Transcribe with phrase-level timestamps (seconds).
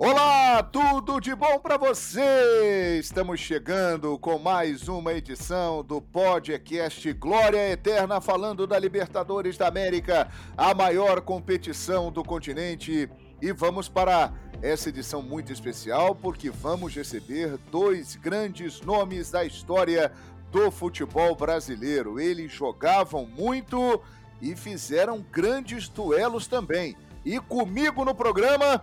[0.00, 3.00] Olá, tudo de bom para você?
[3.00, 10.28] Estamos chegando com mais uma edição do podcast Glória Eterna, falando da Libertadores da América,
[10.56, 13.10] a maior competição do continente.
[13.42, 20.12] E vamos para essa edição muito especial, porque vamos receber dois grandes nomes da história
[20.52, 22.20] do futebol brasileiro.
[22.20, 24.00] Eles jogavam muito
[24.40, 26.96] e fizeram grandes duelos também.
[27.24, 28.80] E comigo no programa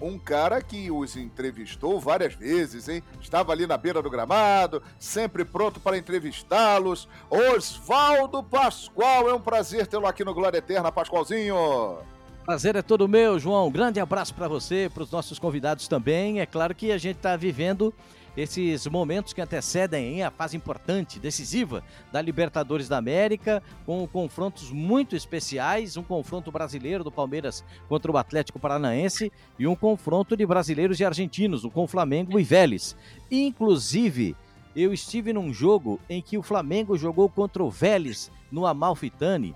[0.00, 3.02] um cara que os entrevistou várias vezes, hein?
[3.20, 7.08] Estava ali na beira do gramado, sempre pronto para entrevistá-los.
[7.30, 11.98] Oswaldo Pascoal, é um prazer tê-lo aqui no Glória Eterna, Pascoalzinho.
[12.44, 13.70] Prazer é todo meu, João.
[13.70, 16.40] grande abraço para você, para os nossos convidados também.
[16.40, 17.92] É claro que a gente está vivendo
[18.36, 21.82] esses momentos que antecedem a fase importante, decisiva
[22.12, 28.16] da Libertadores da América, com confrontos muito especiais, um confronto brasileiro do Palmeiras contra o
[28.16, 32.96] Atlético Paranaense e um confronto de brasileiros e argentinos, com Flamengo e Vélez.
[33.30, 34.36] Inclusive,
[34.74, 39.54] eu estive num jogo em que o Flamengo jogou contra o Vélez no Amalfitani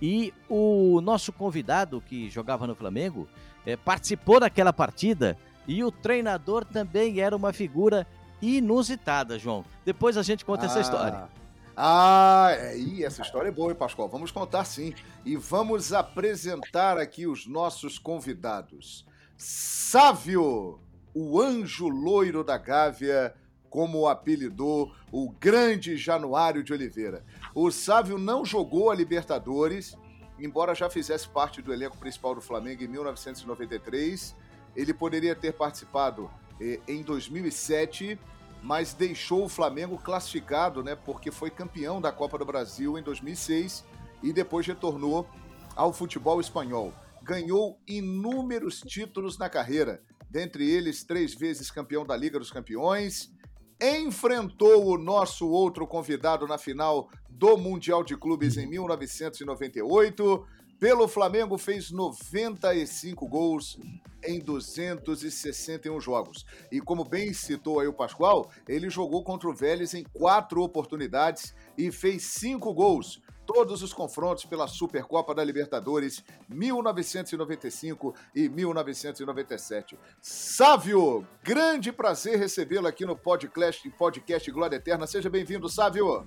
[0.00, 3.28] e o nosso convidado que jogava no Flamengo
[3.64, 8.06] é, participou daquela partida e o treinador também era uma figura
[8.40, 9.64] inusitada, João.
[9.84, 10.66] Depois a gente conta ah.
[10.66, 11.28] essa história.
[11.76, 14.08] Ah, é, e essa história é boa, hein, Pascoal?
[14.08, 14.94] Vamos contar sim.
[15.24, 19.06] E vamos apresentar aqui os nossos convidados.
[19.38, 20.78] Sávio,
[21.14, 23.34] o anjo loiro da Gávea,
[23.70, 27.24] como apelidou o grande Januário de Oliveira.
[27.54, 29.96] O Sávio não jogou a Libertadores,
[30.38, 34.36] embora já fizesse parte do elenco principal do Flamengo em 1993.
[34.74, 38.18] Ele poderia ter participado eh, em 2007
[38.62, 43.84] mas deixou o Flamengo classificado, né, porque foi campeão da Copa do Brasil em 2006
[44.22, 45.28] e depois retornou
[45.74, 46.94] ao futebol espanhol.
[47.22, 53.32] Ganhou inúmeros títulos na carreira, dentre eles três vezes campeão da Liga dos Campeões,
[53.80, 60.46] enfrentou o nosso outro convidado na final do Mundial de Clubes em 1998,
[60.82, 63.78] pelo Flamengo fez 95 gols
[64.24, 66.44] em 261 jogos.
[66.72, 71.54] E como bem citou aí o Pascoal, ele jogou contra o Vélez em quatro oportunidades
[71.78, 73.22] e fez cinco gols.
[73.46, 79.96] Todos os confrontos pela Supercopa da Libertadores 1995 e 1997.
[80.20, 85.06] Sávio, grande prazer recebê-lo aqui no podcast, podcast Glória Eterna.
[85.06, 86.26] Seja bem-vindo, Sávio.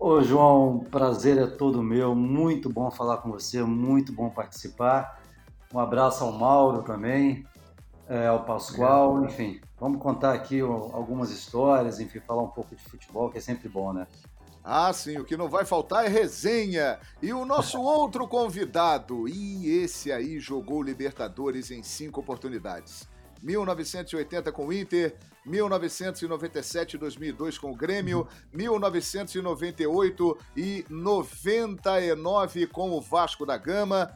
[0.00, 5.20] Ô João, prazer é todo meu, muito bom falar com você, muito bom participar.
[5.74, 7.44] Um abraço ao Mauro também,
[8.08, 13.28] é, ao Pascoal, enfim, vamos contar aqui algumas histórias, enfim, falar um pouco de futebol,
[13.28, 14.06] que é sempre bom, né?
[14.62, 17.00] Ah, sim, o que não vai faltar é resenha.
[17.20, 23.08] E o nosso outro convidado, e esse aí jogou Libertadores em cinco oportunidades.
[23.42, 33.00] 1980 com o Inter, 1997 e 2002 com o Grêmio, 1998 e 99 com o
[33.00, 34.12] Vasco da Gama.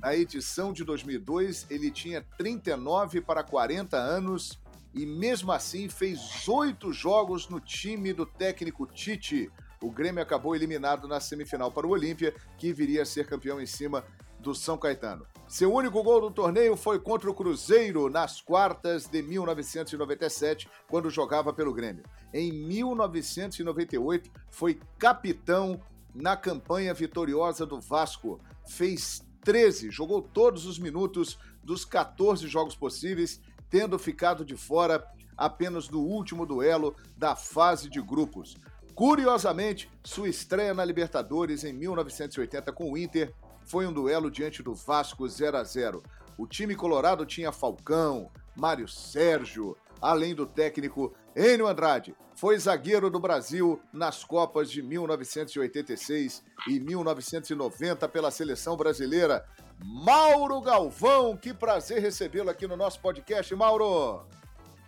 [0.00, 4.60] Na edição de 2002, ele tinha 39 para 40 anos
[4.94, 9.50] e, mesmo assim, fez oito jogos no time do técnico Tite.
[9.80, 13.66] O Grêmio acabou eliminado na semifinal para o Olímpia, que viria a ser campeão em
[13.66, 14.04] cima
[14.38, 15.26] do São Caetano.
[15.52, 21.52] Seu único gol do torneio foi contra o Cruzeiro nas quartas de 1997, quando jogava
[21.52, 22.04] pelo Grêmio.
[22.32, 25.78] Em 1998, foi capitão
[26.14, 28.40] na campanha vitoriosa do Vasco.
[28.66, 33.38] Fez 13, jogou todos os minutos dos 14 jogos possíveis,
[33.68, 38.56] tendo ficado de fora apenas no último duelo da fase de grupos.
[38.94, 43.34] Curiosamente, sua estreia na Libertadores em 1980 com o Inter
[43.64, 46.02] foi um duelo diante do Vasco 0 a 0.
[46.36, 52.14] O time colorado tinha Falcão, Mário Sérgio, além do técnico Enio Andrade.
[52.34, 59.44] Foi zagueiro do Brasil nas Copas de 1986 e 1990 pela seleção brasileira.
[59.84, 64.22] Mauro Galvão, que prazer recebê-lo aqui no nosso podcast, Mauro.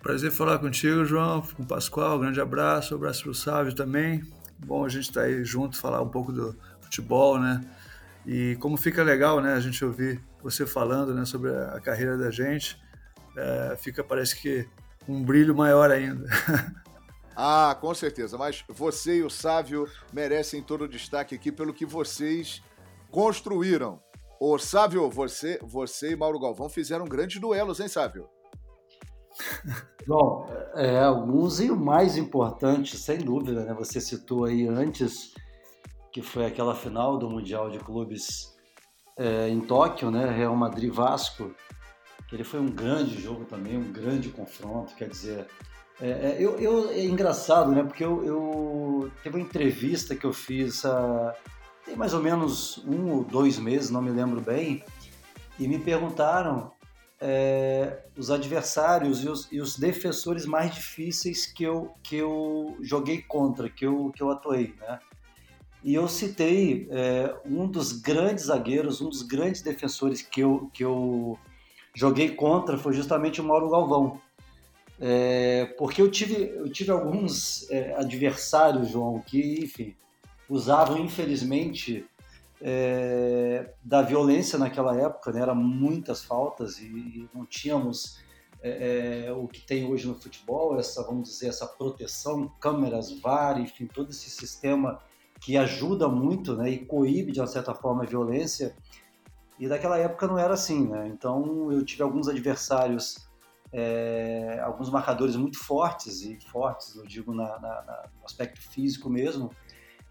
[0.02, 4.22] Prazer falar contigo, João, com Pascoal, um grande abraço, um abraço para o Sávio também.
[4.58, 7.60] Bom a gente estar tá aí junto, falar um pouco do futebol, né?
[8.26, 12.30] E como fica legal, né, a gente ouvir você falando, né, sobre a carreira da
[12.30, 12.80] gente,
[13.36, 14.68] é, fica parece que
[15.08, 16.26] um brilho maior ainda.
[17.36, 18.38] ah, com certeza.
[18.38, 22.62] Mas você e o Sávio merecem todo o destaque aqui pelo que vocês
[23.10, 24.00] construíram.
[24.40, 28.28] Ô, Sávio, você, você e Mauro Galvão fizeram grandes duelos, hein, Sávio?
[30.06, 33.74] Bom, é, alguns e o mais importante, sem dúvida, né?
[33.74, 35.32] Você citou aí antes
[36.14, 38.54] que foi aquela final do Mundial de Clubes
[39.18, 40.30] é, em Tóquio, né?
[40.30, 41.52] Real Madrid Vasco.
[42.32, 45.46] Ele foi um grande jogo também, um grande confronto, quer dizer,
[46.00, 47.82] é, é, eu, eu, é engraçado, né?
[47.82, 51.34] Porque eu, eu teve uma entrevista que eu fiz há
[51.84, 54.84] tem mais ou menos um ou dois meses, não me lembro bem,
[55.58, 56.72] e me perguntaram
[57.20, 63.20] é, os adversários e os, e os, defensores mais difíceis que eu, que eu joguei
[63.20, 64.98] contra, que eu, que eu atuei, né?
[65.84, 70.82] E eu citei é, um dos grandes zagueiros, um dos grandes defensores que eu, que
[70.82, 71.38] eu
[71.94, 74.18] joguei contra foi justamente o Mauro Galvão.
[74.98, 79.94] É, porque eu tive, eu tive alguns é, adversários, João, que, enfim,
[80.48, 82.06] usavam, infelizmente,
[82.62, 85.42] é, da violência naquela época, né?
[85.42, 88.20] Eram muitas faltas e, e não tínhamos
[88.62, 93.60] é, é, o que tem hoje no futebol, essa, vamos dizer, essa proteção, câmeras, VAR,
[93.60, 94.98] enfim, todo esse sistema
[95.44, 98.74] que ajuda muito né, e coíbe, de uma certa forma, a violência.
[99.58, 101.06] E daquela época não era assim, né?
[101.08, 103.28] Então eu tive alguns adversários,
[103.70, 109.10] é, alguns marcadores muito fortes, e fortes, eu digo, na, na, na, no aspecto físico
[109.10, 109.50] mesmo,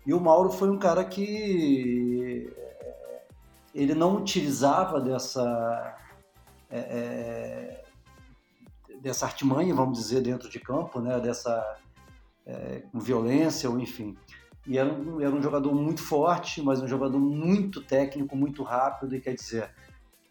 [0.06, 3.26] e o Mauro foi um cara que eh,
[3.74, 5.98] ele não utilizava dessa
[6.70, 7.84] é, é,
[9.02, 11.20] dessa artimanha, vamos dizer, dentro de campo, né?
[11.20, 11.78] Dessa
[12.94, 14.16] violência ou enfim.
[14.65, 19.15] E era um, era um jogador muito forte, mas um jogador muito técnico, muito rápido.
[19.15, 19.69] E quer dizer,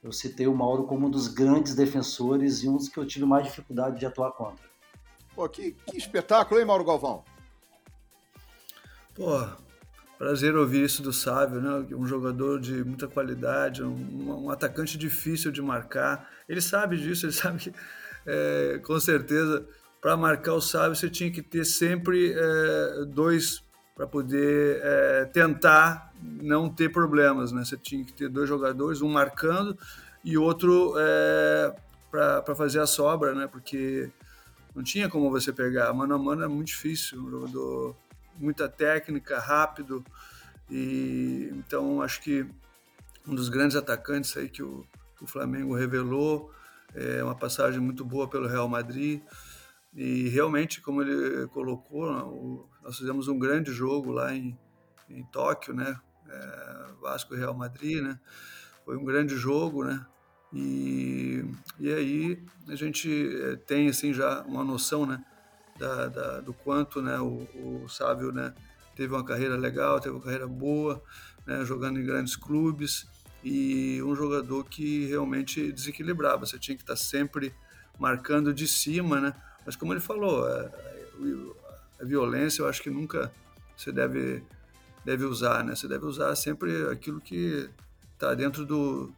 [0.02, 3.26] eu citei o Mauro como um dos grandes defensores e um dos que eu tive
[3.26, 4.64] mais dificuldade de atuar contra.
[5.34, 7.24] Pô, que, que espetáculo, hein, Mauro Galvão?
[9.14, 9.46] Pô,
[10.18, 11.86] prazer ouvir isso do Sávio, né?
[11.94, 16.30] Um jogador de muita qualidade, um, um atacante difícil de marcar.
[16.48, 17.72] Ele sabe disso, ele sabe que,
[18.26, 19.66] é, com certeza,
[20.00, 23.62] para marcar o Sávio você tinha que ter sempre é, dois
[23.94, 27.64] para poder é, tentar não ter problemas, né?
[27.64, 29.76] Você tinha que ter dois jogadores, um marcando
[30.24, 31.74] e outro é,
[32.10, 33.46] para fazer a sobra, né?
[33.46, 34.10] Porque
[34.74, 35.92] não tinha como você pegar.
[35.92, 37.20] Mano a mano é muito difícil.
[37.22, 37.96] Um jogador
[38.38, 40.04] muita técnica, rápido.
[40.70, 42.46] E então acho que
[43.26, 44.86] um dos grandes atacantes aí que o,
[45.16, 46.50] que o Flamengo revelou
[46.94, 49.22] é uma passagem muito boa pelo Real Madrid.
[49.94, 54.58] E realmente, como ele colocou, nós fizemos um grande jogo lá em,
[55.08, 55.98] em Tóquio, né?
[56.28, 58.18] É, Vasco e Real Madrid, né?
[58.84, 60.04] Foi um grande jogo, né?
[60.52, 61.44] E,
[61.78, 63.10] e aí a gente
[63.42, 65.24] é, tem assim já uma noção, né?
[65.78, 67.46] da, da, do quanto né, o,
[67.84, 68.54] o Sávio né,
[68.94, 71.02] teve uma carreira legal, teve uma carreira boa,
[71.46, 73.06] né, jogando em grandes clubes
[73.42, 76.46] e um jogador que realmente desequilibrava.
[76.46, 77.52] Você tinha que estar sempre
[77.98, 79.34] marcando de cima, né?
[79.64, 81.06] Mas como ele falou, a, é,
[82.00, 83.32] a violência eu acho que nunca
[83.76, 84.42] você deve
[85.04, 85.74] deve usar, né?
[85.74, 87.68] Você deve usar sempre aquilo que
[88.14, 89.12] está dentro do,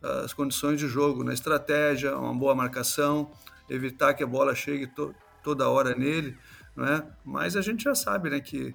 [0.00, 1.34] das condições de jogo, na né?
[1.34, 3.30] estratégia, uma boa marcação,
[3.68, 6.36] evitar que a bola chegue to, toda hora nele,
[6.76, 7.06] não é?
[7.24, 8.74] Mas a gente já sabe, né, que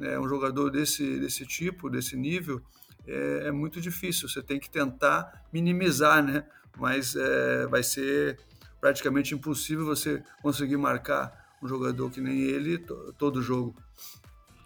[0.00, 2.60] é, um jogador desse, desse tipo, desse nível,
[3.06, 4.28] é, é muito difícil.
[4.28, 6.44] Você tem que tentar minimizar, né?
[6.78, 8.38] Mas é, vai ser
[8.80, 12.78] praticamente impossível você conseguir marcar um jogador que nem ele
[13.18, 13.74] todo jogo.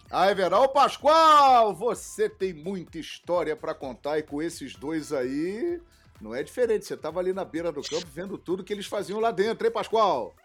[0.09, 5.81] Ah, Everal Pascoal, você tem muita história para contar e com esses dois aí
[6.19, 6.85] não é diferente.
[6.85, 9.71] Você estava ali na beira do campo vendo tudo que eles faziam lá dentro, hein,
[9.71, 10.35] Pascoal?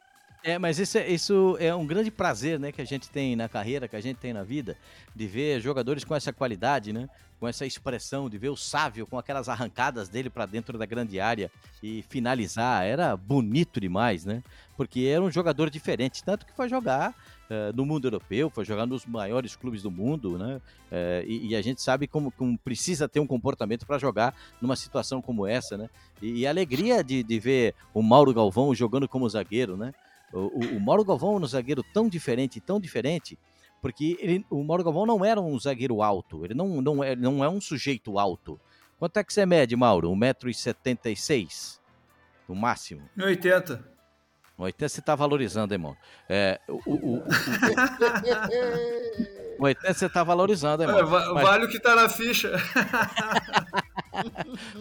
[0.47, 3.49] É, mas isso é, isso é um grande prazer, né, que a gente tem na
[3.49, 4.77] carreira, que a gente tem na vida,
[5.13, 7.09] de ver jogadores com essa qualidade, né,
[7.41, 11.19] com essa expressão, de ver o Sávio com aquelas arrancadas dele para dentro da grande
[11.19, 11.51] área
[11.83, 14.41] e finalizar, era bonito demais, né,
[14.77, 18.87] porque era um jogador diferente, tanto que foi jogar uh, no mundo europeu, foi jogar
[18.87, 20.61] nos maiores clubes do mundo, né,
[20.93, 24.77] uh, e, e, a gente sabe como, como precisa ter um comportamento para jogar numa
[24.77, 25.91] situação como essa, né,
[26.23, 29.93] e, e a alegria de, de ver o Mauro Galvão jogando como zagueiro, né,
[30.33, 33.39] o, o Mauro Galvão era um zagueiro tão diferente, tão diferente,
[33.81, 37.45] porque ele, o Mauro Galvão não era um zagueiro alto, ele não, não, é, não
[37.45, 38.61] é um sujeito alto.
[38.99, 40.11] Quanto é que você mede, Mauro?
[40.11, 41.79] 1,76m?
[42.49, 43.03] No máximo?
[43.17, 43.97] 1,80m.
[44.59, 45.99] 80 você tá valorizando, hein, Mauro?
[46.29, 47.23] É, o, o, o,
[49.59, 51.07] o 80 você tá valorizando, hein, Mauro?
[51.07, 51.43] É, Mas...
[51.43, 52.53] Vale o que tá na ficha.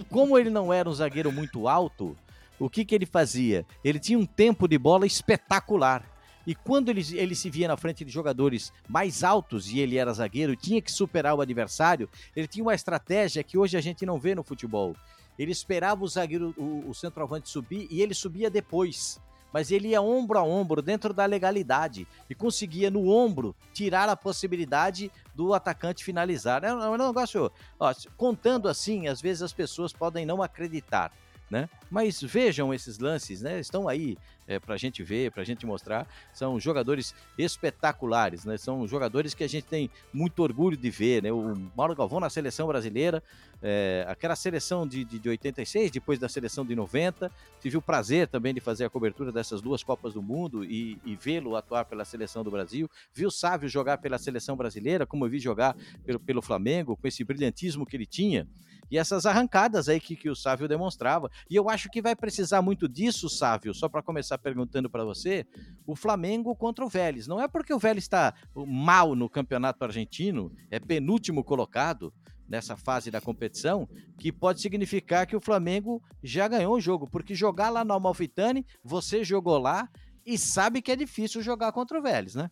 [0.10, 2.18] Como ele não era um zagueiro muito alto,
[2.60, 3.66] o que, que ele fazia?
[3.84, 6.04] Ele tinha um tempo de bola espetacular.
[6.48, 10.14] E quando ele, ele se via na frente de jogadores mais altos e ele era
[10.14, 14.20] zagueiro tinha que superar o adversário, ele tinha uma estratégia que hoje a gente não
[14.20, 14.96] vê no futebol.
[15.40, 19.20] Ele esperava o zagueiro, o, o centroavante subir e ele subia depois.
[19.52, 24.16] Mas ele ia ombro a ombro, dentro da legalidade, e conseguia no ombro tirar a
[24.16, 26.64] possibilidade do atacante finalizar.
[26.64, 27.50] É é um negócio.
[27.80, 31.12] Ó, contando assim, às vezes as pessoas podem não acreditar
[31.50, 31.70] né?
[31.90, 33.60] Mas vejam esses lances, né?
[33.60, 36.08] Estão aí é, para a gente ver, para a gente mostrar.
[36.34, 38.58] São jogadores espetaculares, né?
[38.58, 41.32] São jogadores que a gente tem muito orgulho de ver, né?
[41.32, 43.24] O Mauro Galvão na seleção brasileira,
[43.62, 47.32] é, aquela seleção de, de, de 86, depois da seleção de 90.
[47.62, 51.16] Tive o prazer também de fazer a cobertura dessas duas Copas do Mundo e, e
[51.16, 52.90] vê-lo atuar pela seleção do Brasil.
[53.14, 57.08] Vi o Sávio jogar pela seleção brasileira, como eu vi jogar pelo, pelo Flamengo, com
[57.08, 58.48] esse brilhantismo que ele tinha
[58.90, 61.30] e essas arrancadas aí que, que o Sávio demonstrava.
[61.50, 65.46] E eu acho que vai precisar muito disso, Sávio, só para começar perguntando para você,
[65.86, 67.28] o Flamengo contra o Vélez.
[67.28, 72.14] Não é porque o Vélez está mal no campeonato argentino, é penúltimo colocado
[72.48, 73.90] nessa fase da competição,
[74.20, 78.66] que pode significar que o Flamengo já ganhou o jogo, porque jogar lá no Amalfitani,
[78.84, 79.90] você jogou lá
[80.26, 82.50] e sabe que é difícil jogar contra o Vélez, né?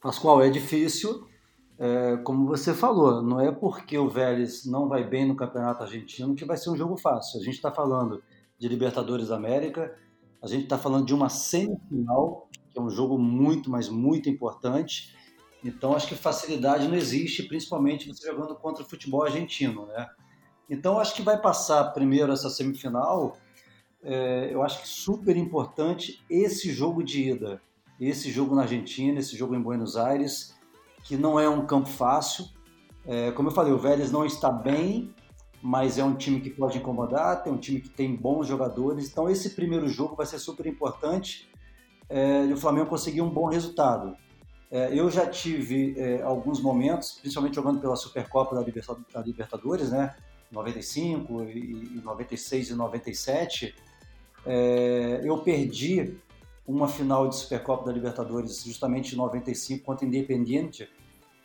[0.00, 1.26] Pascoal, é difícil,
[1.82, 6.32] é, como você falou, não é porque o Vélez não vai bem no Campeonato Argentino
[6.36, 7.40] que vai ser um jogo fácil.
[7.40, 8.22] A gente está falando
[8.56, 9.92] de Libertadores América,
[10.40, 15.12] a gente está falando de uma semifinal, que é um jogo muito, mas muito importante.
[15.64, 20.08] Então, acho que facilidade não existe, principalmente você jogando contra o futebol argentino, né?
[20.70, 23.36] Então, acho que vai passar primeiro essa semifinal.
[24.04, 27.60] É, eu acho que super importante esse jogo de ida,
[27.98, 30.61] esse jogo na Argentina, esse jogo em Buenos Aires
[31.02, 32.46] que não é um campo fácil.
[33.04, 35.14] É, como eu falei, o Vélez não está bem,
[35.62, 39.08] mas é um time que pode incomodar, tem um time que tem bons jogadores.
[39.08, 41.48] Então, esse primeiro jogo vai ser super importante
[42.08, 44.16] é, e o Flamengo conseguir um bom resultado.
[44.70, 50.14] É, eu já tive é, alguns momentos, principalmente jogando pela Supercopa da, Libertadores, né?
[50.50, 53.74] 95 e, e 96 e 97,
[54.44, 56.18] é, eu perdi
[56.66, 60.88] uma final de Supercopa da Libertadores justamente em 95 contra Independiente.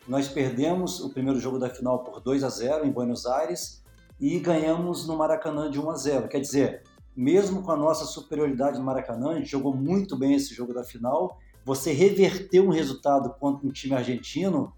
[0.06, 3.82] Nós perdemos o primeiro jogo da final por 2 a 0 em Buenos Aires
[4.20, 6.28] e ganhamos no Maracanã de 1 a 0.
[6.28, 6.82] Quer dizer,
[7.14, 10.84] mesmo com a nossa superioridade no Maracanã, a gente jogou muito bem esse jogo da
[10.84, 11.38] final.
[11.64, 14.72] Você reverter um resultado contra um time argentino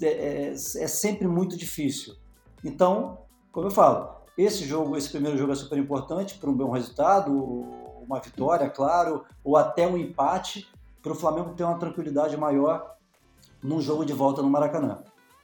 [0.00, 0.54] é, é, é
[0.86, 2.14] sempre muito difícil.
[2.62, 3.18] Então,
[3.52, 7.83] como eu falo, esse jogo, esse primeiro jogo é super importante para um bom resultado
[8.04, 10.68] uma vitória, claro, ou até um empate,
[11.02, 12.96] para o Flamengo ter uma tranquilidade maior
[13.62, 15.02] num jogo de volta no Maracanã.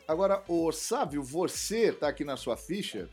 [0.09, 3.09] Agora, o Sávio, você está aqui na sua ficha.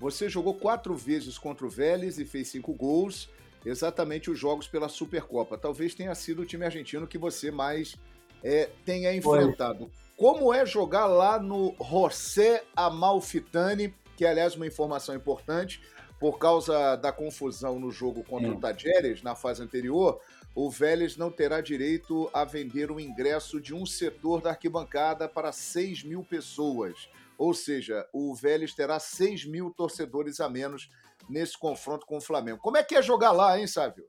[0.00, 3.30] Você jogou quatro vezes contra o Vélez e fez cinco gols,
[3.64, 5.56] exatamente os jogos pela Supercopa.
[5.56, 7.94] Talvez tenha sido o time argentino que você mais
[8.42, 9.88] é, tenha enfrentado.
[9.88, 10.02] Foi.
[10.16, 15.80] Como é jogar lá no José Amalfitani, que é, aliás, uma informação importante,
[16.20, 18.54] por causa da confusão no jogo contra Sim.
[18.54, 20.20] o Tajeres, na fase anterior,
[20.54, 25.50] o Vélez não terá direito a vender o ingresso de um setor da arquibancada para
[25.50, 27.08] 6 mil pessoas.
[27.38, 30.90] Ou seja, o Vélez terá 6 mil torcedores a menos
[31.28, 32.58] nesse confronto com o Flamengo.
[32.58, 34.04] Como é que é jogar lá, hein, Sávio?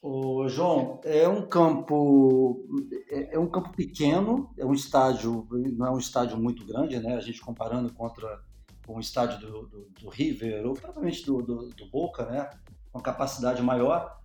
[0.00, 2.62] Ô, João, é um campo
[3.08, 7.16] é, é um campo pequeno, é um estádio, não é um estádio muito grande, né?
[7.16, 8.38] A gente comparando contra
[8.86, 12.50] com o estádio do, do, do River, ou provavelmente do, do, do, Boca, né?
[12.92, 14.20] com capacidade maior.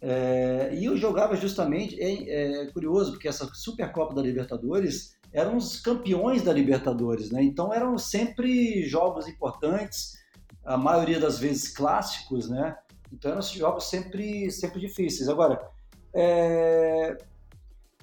[0.00, 5.80] É, e eu jogava justamente, é, é, curioso, porque essa Supercopa da Libertadores eram os
[5.80, 7.42] campeões da Libertadores, né?
[7.42, 10.18] então eram sempre jogos importantes,
[10.64, 12.76] a maioria das vezes clássicos, né?
[13.12, 15.28] então eram jogos sempre, sempre difíceis.
[15.28, 15.60] Agora,
[16.14, 17.16] é,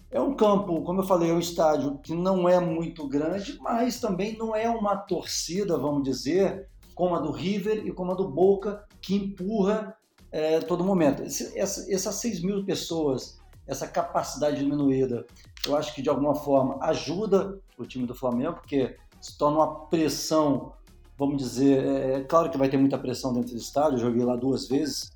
[0.10, 4.00] é um campo, como eu falei, é um estádio que não é muito grande, mas
[4.00, 8.28] também não é uma torcida, vamos dizer, como a do River e como a do
[8.30, 9.96] Boca, que empurra
[10.32, 11.24] é, todo momento.
[11.24, 13.38] Esse, essa, essas 6 mil pessoas,
[13.68, 15.26] essa capacidade diminuída,
[15.66, 19.88] eu acho que de alguma forma ajuda o time do Flamengo, porque se torna uma
[19.88, 20.74] pressão,
[21.18, 24.24] vamos dizer, é, é claro que vai ter muita pressão dentro do estádio, eu joguei
[24.24, 25.12] lá duas vezes,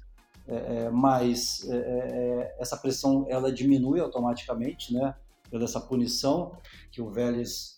[0.51, 5.15] é, é, mas é, é, essa pressão ela diminui automaticamente, né?
[5.49, 6.57] Pela essa punição
[6.91, 7.73] que o Vélez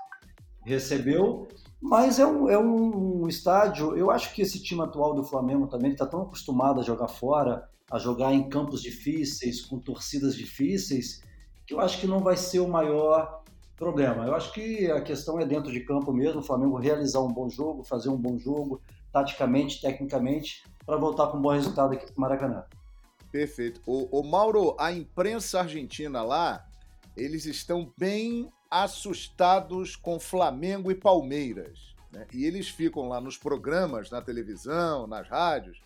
[0.66, 1.48] recebeu.
[1.80, 3.96] Mas é um, é um estádio.
[3.96, 7.70] Eu acho que esse time atual do Flamengo também está tão acostumado a jogar fora,
[7.92, 11.22] a jogar em campos difíceis, com torcidas difíceis,
[11.68, 13.44] que eu acho que não vai ser o maior
[13.76, 14.26] problema.
[14.26, 17.50] Eu acho que a questão é dentro de campo mesmo, o Flamengo realizar um bom
[17.50, 22.22] jogo, fazer um bom jogo, taticamente, tecnicamente, para voltar com um bom resultado aqui no
[22.22, 22.66] Maracanã.
[23.32, 23.82] Perfeito.
[23.86, 26.66] O, o, Mauro, a imprensa argentina lá,
[27.18, 31.96] eles estão bem assustados com Flamengo e Palmeiras.
[32.12, 32.28] Né?
[32.32, 35.82] E eles ficam lá nos programas, na televisão, nas rádios,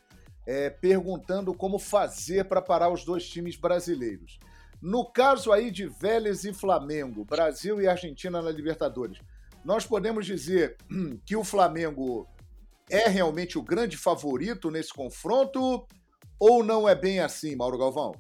[0.45, 4.39] é, perguntando como fazer para parar os dois times brasileiros.
[4.81, 9.19] No caso aí de Vélez e Flamengo, Brasil e Argentina na Libertadores,
[9.65, 10.77] nós podemos dizer
[11.25, 12.27] que o Flamengo
[12.89, 15.85] é realmente o grande favorito nesse confronto
[16.39, 18.13] ou não é bem assim, Mauro Galvão?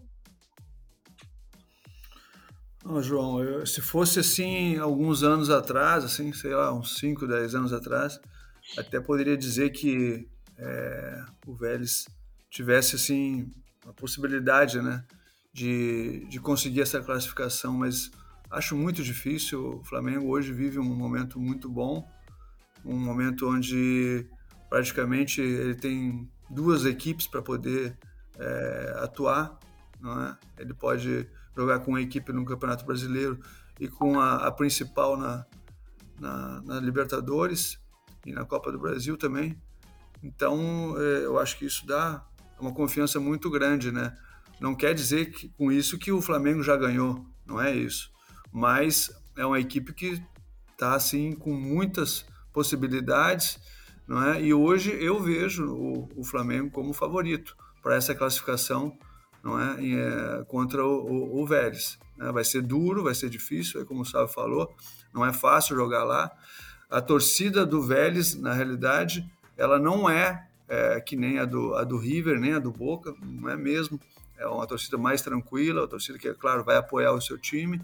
[2.83, 7.55] Não, João, eu, se fosse assim alguns anos atrás, assim, sei lá, uns 5, 10
[7.55, 8.19] anos atrás,
[8.77, 12.05] até poderia dizer que é, o Vélez
[12.49, 13.51] tivesse assim
[13.85, 15.03] a possibilidade, né,
[15.53, 18.09] de, de conseguir essa classificação, mas
[18.49, 19.79] acho muito difícil.
[19.79, 22.07] O Flamengo hoje vive um momento muito bom,
[22.85, 24.25] um momento onde
[24.69, 27.97] praticamente ele tem duas equipes para poder
[28.37, 29.57] é, atuar,
[30.05, 30.61] é?
[30.61, 33.39] Ele pode jogar com a equipe no Campeonato Brasileiro
[33.79, 35.45] e com a, a principal na,
[36.19, 37.79] na, na, Libertadores
[38.25, 39.59] e na Copa do Brasil também.
[40.21, 42.25] Então, é, eu acho que isso dá
[42.59, 44.15] uma confiança muito grande, né?
[44.59, 48.11] Não quer dizer que, com isso que o Flamengo já ganhou, não é isso.
[48.51, 50.21] Mas é uma equipe que
[50.71, 53.59] está assim com muitas possibilidades,
[54.07, 54.41] não é?
[54.41, 58.97] E hoje eu vejo o, o Flamengo como favorito para essa classificação,
[59.43, 59.77] não é?
[59.81, 61.99] é contra o, o, o Vélez.
[62.17, 62.31] Né?
[62.31, 64.73] Vai ser duro, vai ser difícil, como o Sábio falou,
[65.13, 66.31] não é fácil jogar lá.
[66.89, 71.83] A torcida do Vélez, na realidade, ela não é, é que nem a do, a
[71.83, 73.99] do River, nem a do Boca, não é mesmo.
[74.37, 77.81] É uma torcida mais tranquila, uma torcida que, é claro, vai apoiar o seu time.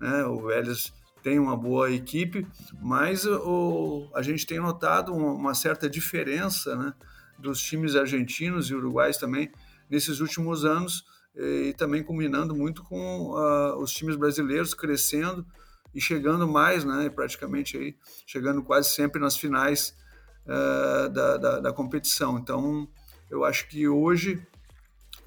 [0.00, 0.24] Né?
[0.24, 2.46] O Vélez tem uma boa equipe,
[2.80, 6.94] mas o, a gente tem notado uma certa diferença né,
[7.38, 9.50] dos times argentinos e uruguais também
[9.88, 15.46] nesses últimos anos e também combinando muito com uh, os times brasileiros crescendo
[15.94, 17.96] e chegando mais, né, praticamente aí,
[18.26, 19.96] chegando quase sempre nas finais
[20.46, 22.38] uh, da, da, da, competição.
[22.38, 22.88] Então,
[23.28, 24.44] eu acho que hoje,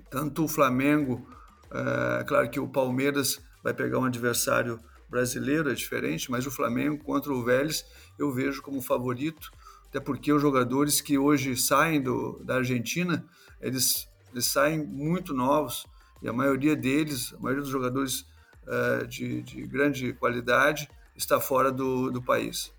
[0.09, 1.25] tanto o Flamengo,
[1.65, 4.79] uh, claro que o Palmeiras vai pegar um adversário
[5.13, 7.85] brasileiro, é diferente, mas o Flamengo contra o Vélez
[8.17, 9.51] eu vejo como favorito,
[9.87, 13.23] até porque os jogadores que hoje saem do, da Argentina,
[13.61, 15.85] eles, eles saem muito novos,
[16.21, 18.25] e a maioria deles, a maioria dos jogadores
[18.65, 22.73] uh, de, de, grande qualidade, está fora do, do país.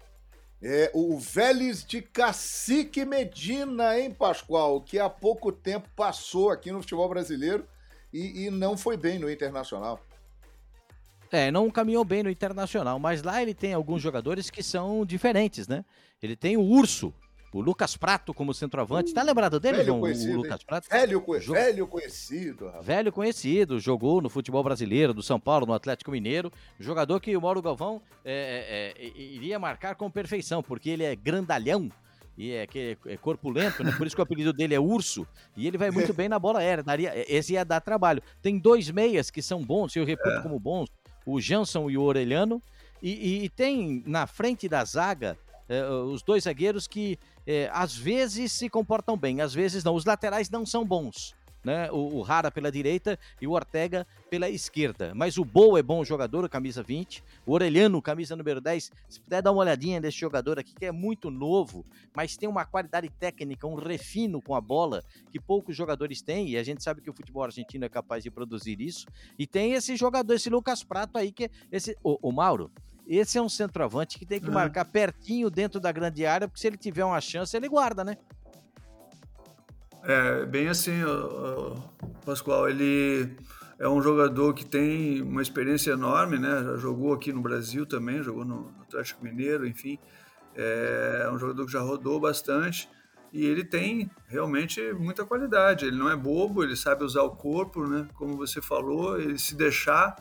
[0.61, 4.81] É, o Vélez de Cacique Medina, hein, Pascoal?
[4.81, 7.65] Que há pouco tempo passou aqui no futebol brasileiro
[8.13, 10.01] e, e não foi bem no Internacional.
[11.35, 15.67] É, não caminhou bem no Internacional, mas lá ele tem alguns jogadores que são diferentes,
[15.67, 15.85] né?
[16.23, 17.13] Ele tem o Urso,
[17.53, 19.13] o Lucas Prato como centroavante.
[19.13, 20.01] Tá lembrado dele, João?
[20.01, 20.89] O Lucas Prato?
[20.89, 22.67] Velho, velho conhecido.
[22.67, 22.87] Rapaz.
[22.87, 23.81] Velho conhecido.
[23.81, 26.53] Jogou no futebol brasileiro do São Paulo, no Atlético Mineiro.
[26.79, 31.17] Jogador que o Mauro Galvão é, é, é, iria marcar com perfeição, porque ele é
[31.17, 31.91] grandalhão
[32.39, 33.93] e é, que é corpulento, né?
[33.97, 35.27] Por isso que o apelido dele é Urso.
[35.57, 36.85] E ele vai muito bem na bola aérea.
[36.85, 38.23] Daria, esse ia dar trabalho.
[38.41, 40.43] Tem dois meias que são bons, eu reputo é.
[40.43, 40.89] como bons
[41.25, 42.61] o Jansson e o Orelhano.
[43.03, 45.37] E, e, e tem na frente da zaga
[45.69, 49.95] eh, os dois zagueiros que eh, às vezes se comportam bem, às vezes não.
[49.95, 51.35] Os laterais não são bons
[51.65, 51.91] né?
[51.91, 55.13] O, o Rara pela direita e o Ortega pela esquerda.
[55.15, 57.25] Mas o Boa é bom jogador, camisa 20.
[57.47, 58.93] O Orelhano, camisa número 10.
[59.09, 62.65] Se puder dar uma olhadinha nesse jogador aqui, que é muito novo, mas tem uma
[62.65, 66.51] qualidade técnica, um refino com a bola que poucos jogadores têm.
[66.51, 69.07] E a gente sabe que o futebol argentino é capaz de produzir isso.
[69.39, 71.97] E tem esse jogador, esse Lucas Prato aí, que é esse.
[72.03, 72.71] O, o Mauro,
[73.07, 76.67] esse é um centroavante que tem que marcar pertinho dentro da grande área, porque se
[76.67, 78.17] ele tiver uma chance, ele guarda, né?
[80.07, 81.77] É, bem assim, o,
[82.27, 83.35] Pascoal, ele
[83.79, 86.63] é um jogador que tem uma experiência enorme, né?
[86.63, 89.99] Já jogou aqui no Brasil também, jogou no Atlético Mineiro, enfim.
[90.55, 92.89] É um jogador que já rodou bastante
[93.33, 95.87] e ele tem realmente muita qualidade.
[95.87, 98.07] Ele não é bobo, ele sabe usar o corpo, né?
[98.15, 100.17] Como você falou, ele se deixar,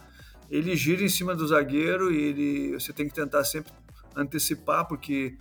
[0.49, 3.71] ele gira em cima do zagueiro e ele, você tem que tentar sempre
[4.15, 5.37] antecipar, porque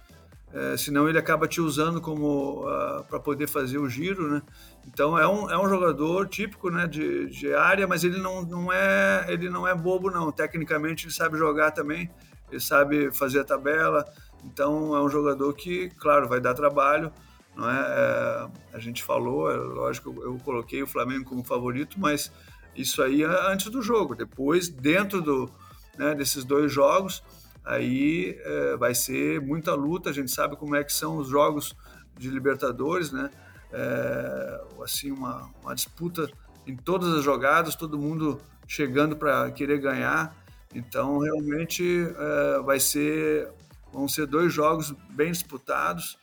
[0.52, 4.42] é, senão ele acaba te usando como uh, ah, para poder fazer o giro, né?
[4.86, 8.70] Então é um, é um jogador típico, né, de, de área, mas ele não, não
[8.70, 10.30] é ele não é bobo não.
[10.30, 12.10] Tecnicamente ele sabe jogar também,
[12.50, 14.04] ele sabe fazer a tabela.
[14.44, 17.10] Então é um jogador que, claro, vai dar trabalho,
[17.56, 17.80] não é?
[17.80, 22.30] é a gente falou, é lógico, eu coloquei o Flamengo como favorito, mas
[22.76, 24.14] isso aí é antes do jogo.
[24.14, 25.50] Depois, dentro do,
[25.96, 27.22] né, desses dois jogos
[27.64, 30.10] aí é, vai ser muita luta.
[30.10, 31.76] A gente sabe como é que são os jogos
[32.16, 33.30] de Libertadores, né?
[33.72, 36.30] É, assim uma, uma, disputa
[36.66, 40.36] em todas as jogadas, todo mundo chegando para querer ganhar.
[40.74, 43.48] Então realmente é, vai ser
[43.92, 46.18] vão ser dois jogos bem disputados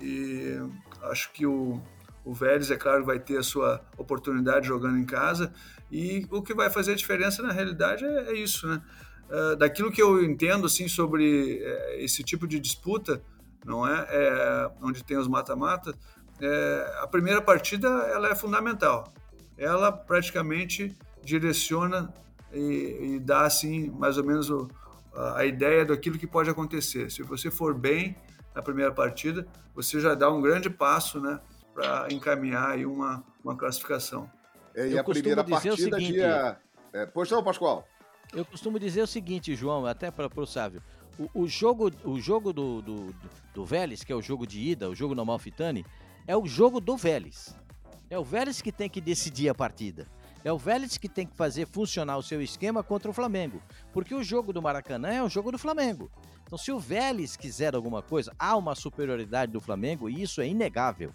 [0.00, 0.58] e
[1.04, 1.80] acho que o,
[2.24, 5.52] o Vélez, é claro, vai ter a sua oportunidade jogando em casa
[5.92, 8.82] e o que vai fazer a diferença na realidade é, é isso, né?
[9.32, 13.22] Ah, daquilo que eu entendo assim sobre uh, esse tipo de disputa,
[13.64, 14.06] não é?
[14.10, 15.94] é onde tem os mata-mata,
[16.40, 19.12] é, a primeira partida ela é fundamental.
[19.56, 22.12] Ela praticamente direciona
[22.52, 24.68] e, e dá assim mais ou menos o,
[25.14, 27.10] a, a ideia daquilo que pode acontecer.
[27.10, 28.16] Se você for bem
[28.54, 31.40] na primeira partida, você já dá um grande passo, né,
[31.72, 34.28] para encaminhar aí uma, uma classificação.
[34.74, 36.58] É, e Eu a primeira partida seguinte, dia...
[36.92, 37.86] É, pois não, Pascoal?
[38.32, 40.82] Eu costumo dizer o seguinte, João, até para o Sávio.
[41.34, 43.14] O, jogo, o jogo do, do,
[43.52, 45.84] do Vélez, que é o jogo de ida, o jogo normal Fitani,
[46.26, 47.54] é o jogo do Vélez.
[48.08, 50.06] É o Vélez que tem que decidir a partida.
[50.44, 53.62] É o Vélez que tem que fazer funcionar o seu esquema contra o Flamengo.
[53.92, 56.10] Porque o jogo do Maracanã é o jogo do Flamengo.
[56.44, 60.46] Então, se o Vélez quiser alguma coisa, há uma superioridade do Flamengo e isso é
[60.46, 61.12] inegável.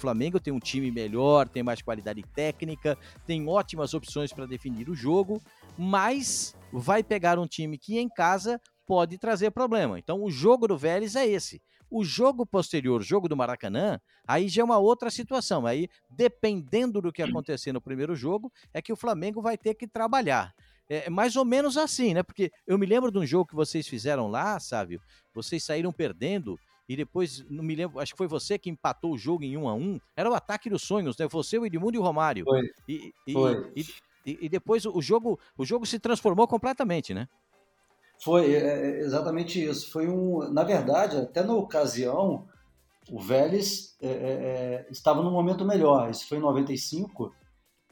[0.00, 4.94] Flamengo tem um time melhor, tem mais qualidade técnica, tem ótimas opções para definir o
[4.94, 5.40] jogo,
[5.78, 9.98] mas vai pegar um time que em casa pode trazer problema.
[9.98, 11.62] Então o jogo do Vélez é esse.
[11.90, 15.66] O jogo posterior, jogo do Maracanã, aí já é uma outra situação.
[15.66, 19.88] Aí, dependendo do que acontecer no primeiro jogo, é que o Flamengo vai ter que
[19.88, 20.54] trabalhar.
[20.88, 22.22] É mais ou menos assim, né?
[22.22, 25.00] Porque eu me lembro de um jogo que vocês fizeram lá, sabe?
[25.34, 26.58] Vocês saíram perdendo
[26.90, 29.68] e depois, não me lembro, acho que foi você que empatou o jogo em um
[29.68, 30.00] a um.
[30.16, 31.28] Era o ataque dos sonhos, né?
[31.28, 32.44] Você, o Edmundo e o Romário.
[32.44, 32.68] Foi.
[32.88, 33.72] E, e, foi.
[33.76, 33.86] E,
[34.26, 37.28] e, e, depois o jogo, o jogo se transformou completamente, né?
[38.20, 39.88] Foi é, é, exatamente isso.
[39.92, 42.48] Foi um, na verdade, até na ocasião,
[43.08, 46.10] o Vélez é, é, é estava num momento melhor.
[46.10, 47.32] Isso foi em 95.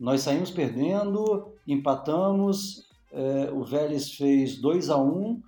[0.01, 2.85] Nós saímos perdendo, empatamos.
[3.13, 5.43] É, o Vélez fez 2 a 1 um,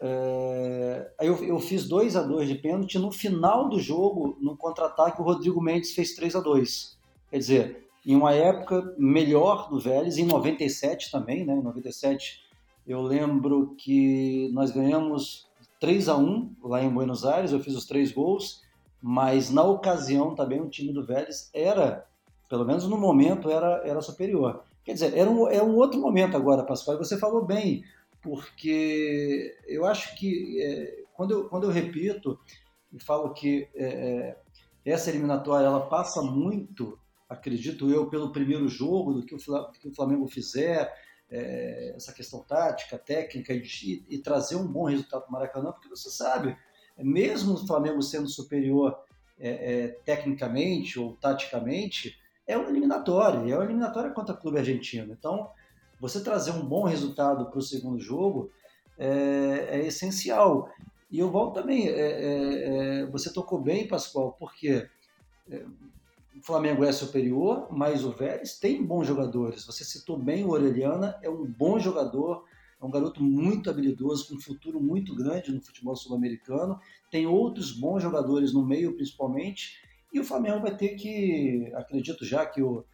[0.00, 2.98] é, eu, eu, fiz 2 a 2 de pênalti.
[2.98, 6.96] No final do jogo, no contra-ataque, o Rodrigo Mendes fez 3 a 2
[7.30, 11.54] Quer dizer, em uma época melhor do Vélez, em 97 também, né?
[11.54, 12.46] Em 97
[12.86, 15.46] eu lembro que nós ganhamos
[15.78, 18.62] 3 a 1 lá em Buenos Aires, eu fiz os três gols,
[19.02, 22.06] mas na ocasião também o time do Vélez era,
[22.48, 24.62] pelo menos no momento, era, era superior.
[24.84, 27.84] Quer dizer, era um, é um outro momento agora, Pascoal, e você falou bem,
[28.22, 32.38] porque eu acho que é, quando, eu, quando eu repito
[32.92, 34.38] e falo que é, é,
[34.84, 39.38] essa eliminatória ela passa muito, acredito eu, pelo primeiro jogo, do que o,
[39.72, 40.92] que o Flamengo fizer,
[41.30, 43.62] é, essa questão tática, técnica e,
[44.08, 46.56] e, trazer um bom resultado para o Maracanã, porque você sabe,
[46.96, 48.96] mesmo o Flamengo sendo superior
[49.38, 55.12] é, é, tecnicamente ou taticamente, é uma eliminatória, é uma eliminatória contra o clube argentino.
[55.12, 55.50] Então,
[56.00, 58.50] você trazer um bom resultado para o segundo jogo
[58.98, 60.68] é, é, essencial.
[61.10, 64.86] E eu volto também, é, é, é, você tocou bem, Pascoal, porque
[65.50, 65.64] é,
[66.36, 69.64] o Flamengo é superior, mas o Vélez tem bons jogadores.
[69.64, 72.44] Você citou bem o Orelhana, é um bom jogador,
[72.80, 76.78] é um garoto muito habilidoso, com um futuro muito grande no futebol sul-americano.
[77.10, 79.80] Tem outros bons jogadores no meio, principalmente.
[80.12, 82.84] E o Flamengo vai ter que, acredito já que o,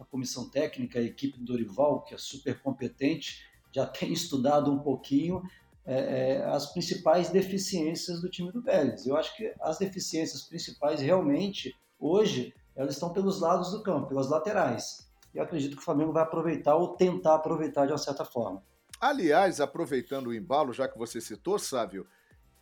[0.00, 4.78] a comissão técnica, a equipe do Dorival, que é super competente, já tem estudado um
[4.78, 5.42] pouquinho
[5.84, 9.06] é, é, as principais deficiências do time do Vélez.
[9.06, 14.28] Eu acho que as deficiências principais realmente hoje elas estão pelos lados do campo, pelas
[14.28, 15.10] laterais.
[15.34, 18.62] E eu acredito que o Flamengo vai aproveitar ou tentar aproveitar de uma certa forma.
[19.00, 22.06] Aliás, aproveitando o embalo, já que você citou, Sávio,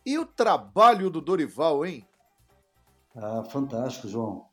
[0.05, 2.05] e o trabalho do Dorival, hein?
[3.15, 4.48] Ah, fantástico, João.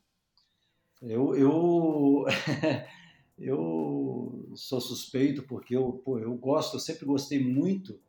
[1.01, 2.25] Eu, eu,
[3.37, 7.99] eu sou suspeito porque eu, pô, eu gosto, eu sempre gostei muito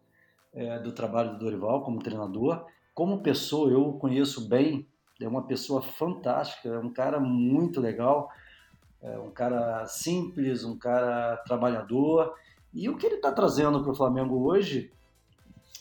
[0.53, 2.66] é, do trabalho do Dorival como treinador.
[2.94, 4.87] Como pessoa, eu conheço bem
[5.20, 8.31] é uma pessoa fantástica, é um cara muito legal,
[9.03, 12.35] é um cara simples, um cara trabalhador.
[12.72, 14.92] E o que ele está trazendo para o Flamengo hoje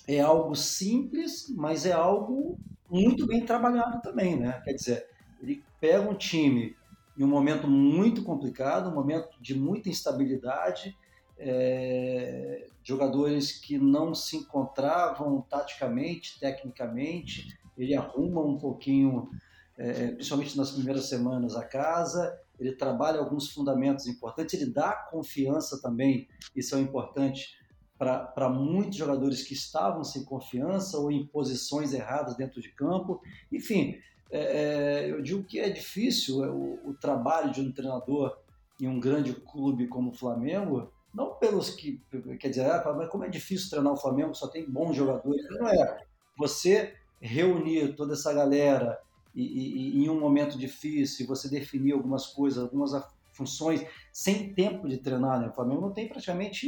[0.08, 2.58] é algo simples, mas é algo
[2.90, 4.62] muito bem trabalhado também, né?
[4.64, 5.08] Quer dizer,
[5.42, 6.76] ele pega um time
[7.18, 10.96] em um momento muito complicado, um momento de muita instabilidade,
[11.38, 19.30] é, jogadores que não se encontravam taticamente, tecnicamente, ele arruma um pouquinho,
[19.78, 25.80] é, principalmente nas primeiras semanas, a casa, ele trabalha alguns fundamentos importantes, ele dá confiança
[25.82, 27.58] também, isso é importante
[27.98, 33.20] para muitos jogadores que estavam sem confiança ou em posições erradas dentro de campo.
[33.52, 33.98] Enfim,
[34.32, 38.38] é, é eu digo que é difícil é, o, o, trabalho de um treinador
[38.80, 42.02] em um grande clube como o Flamengo, não pelos que,
[42.40, 45.44] quer dizer, ah, mas como é difícil treinar o Flamengo, só tem bons jogadores.
[45.50, 46.06] Não é.
[46.38, 49.00] Você reunir toda essa galera
[49.34, 52.92] e, e, e, em um momento difícil, você definir algumas coisas, algumas
[53.34, 55.48] funções, sem tempo de treinar, né?
[55.48, 56.68] O Flamengo não tem praticamente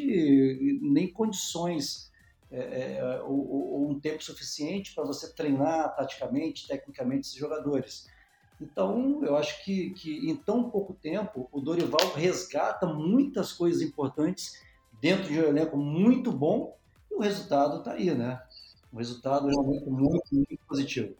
[0.81, 2.11] nem condições
[2.51, 8.07] é, é, ou, ou, um tempo suficiente para você treinar taticamente, tecnicamente esses jogadores.
[8.59, 14.61] Então, eu acho que, que em tão pouco tempo o Dorival resgata muitas coisas importantes
[14.99, 16.75] dentro de um elenco muito bom
[17.09, 18.41] e o resultado está aí, né?
[18.91, 21.15] O resultado é realmente muito, muito positivo.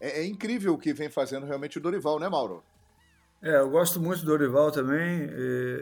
[0.00, 2.62] É, é, incrível o que vem fazendo realmente o Dorival, né, Mauro?
[3.44, 5.28] É, eu gosto muito do Dorival também.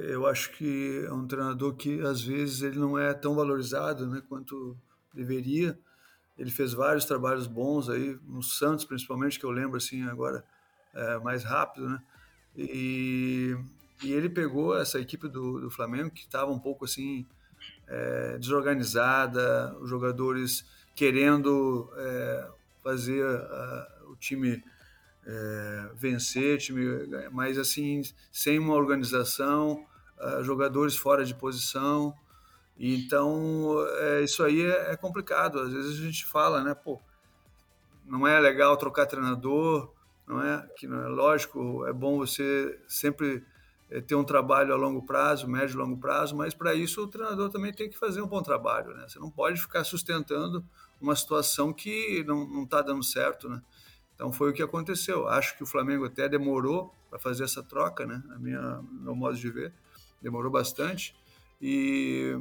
[0.09, 4.21] Eu acho que é um treinador que às vezes ele não é tão valorizado, né,
[4.29, 4.77] quanto
[5.15, 5.79] deveria.
[6.37, 10.45] Ele fez vários trabalhos bons aí no Santos, principalmente que eu lembro assim agora
[10.93, 12.03] é, mais rápido, né?
[12.57, 13.57] E,
[14.03, 17.25] e, ele pegou essa equipe do, do Flamengo que estava um pouco assim
[17.87, 22.49] é, desorganizada, os jogadores querendo é,
[22.83, 23.25] fazer
[24.09, 24.65] o time
[25.27, 26.85] é, vencer, time,
[27.31, 29.87] mas assim, sem uma organização,
[30.19, 32.15] uh, jogadores fora de posição.
[32.79, 35.61] Então, é, isso aí é, é, complicado.
[35.61, 37.01] Às vezes a gente fala, né, pô,
[38.07, 39.93] não é legal trocar treinador,
[40.27, 40.67] não é?
[40.77, 43.45] Que não é lógico, é bom você sempre
[43.91, 47.07] é, ter um trabalho a longo prazo, médio e longo prazo, mas para isso o
[47.07, 49.05] treinador também tem que fazer um bom trabalho, né?
[49.07, 50.65] Você não pode ficar sustentando
[51.01, 53.61] uma situação que não está dando certo, né?
[54.23, 55.27] Então foi o que aconteceu.
[55.27, 58.23] Acho que o Flamengo até demorou para fazer essa troca, né?
[58.31, 59.75] A minha, meu modo de ver,
[60.23, 61.13] demorou bastante
[61.61, 62.39] e,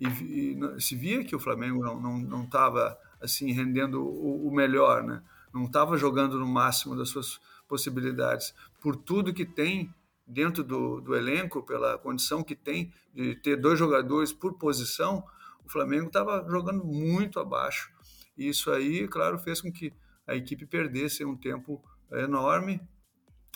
[0.00, 4.52] e, e se via que o Flamengo não não não estava assim rendendo o, o,
[4.52, 5.22] melhor, né?
[5.54, 9.94] Não estava jogando no máximo das suas possibilidades por tudo que tem
[10.26, 15.22] dentro do, do elenco, pela condição que tem de ter dois jogadores por posição,
[15.64, 17.88] o Flamengo estava jogando muito abaixo.
[18.36, 19.92] E isso aí, claro, fez com que
[20.30, 22.80] a equipe perdesse um tempo enorme.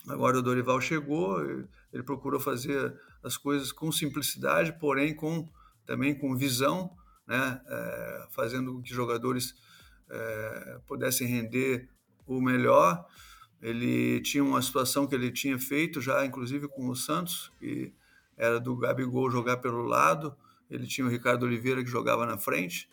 [0.08, 1.40] Agora o Dorival chegou,
[1.92, 5.48] ele procurou fazer as coisas com simplicidade, porém com
[5.87, 6.90] também com visão,
[7.26, 7.60] né?
[7.66, 9.54] É, fazendo com que jogadores
[10.10, 11.88] é, pudessem render
[12.26, 13.06] o melhor.
[13.62, 17.94] Ele tinha uma situação que ele tinha feito já, inclusive com o Santos, que
[18.37, 20.37] era do Gabigol jogar pelo lado,
[20.68, 22.88] ele tinha o Ricardo Oliveira que jogava na frente.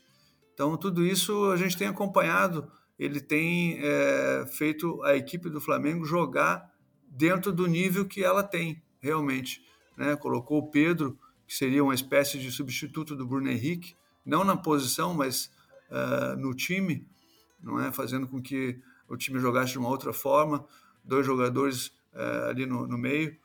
[0.53, 6.05] Então, tudo isso a gente tem acompanhado ele tem é, feito a equipe do Flamengo
[6.05, 6.71] jogar
[7.09, 9.59] dentro do nível que ela tem, realmente.
[9.97, 10.15] Né?
[10.15, 15.15] Colocou o Pedro, que seria uma espécie de substituto do Bruno Henrique, não na posição,
[15.15, 15.51] mas
[15.89, 17.07] uh, no time,
[17.59, 17.91] não é?
[17.91, 20.63] fazendo com que o time jogasse de uma outra forma.
[21.03, 23.35] Dois jogadores uh, ali no, no meio,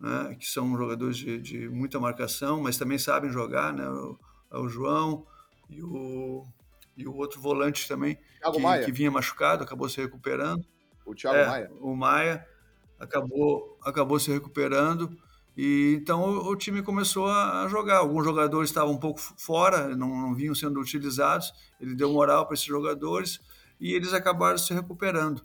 [0.00, 0.34] né?
[0.34, 3.88] que são jogadores de, de, muita marcação, mas também sabem jogar, né?
[3.88, 4.18] o,
[4.50, 5.24] o João
[5.70, 6.44] e o
[6.96, 10.64] e o outro volante também, que, que, vinha machucado, acabou se recuperando.
[11.04, 11.70] O Thiago é, Maia.
[11.80, 12.46] O Maia
[12.98, 15.16] acabou, acabou se recuperando.
[15.56, 17.98] E então o, o, time começou a jogar.
[17.98, 21.52] Alguns jogadores estavam um pouco fora, não, não vinham sendo utilizados.
[21.80, 23.40] Ele deu moral para esses jogadores
[23.80, 25.42] e eles acabaram se recuperando.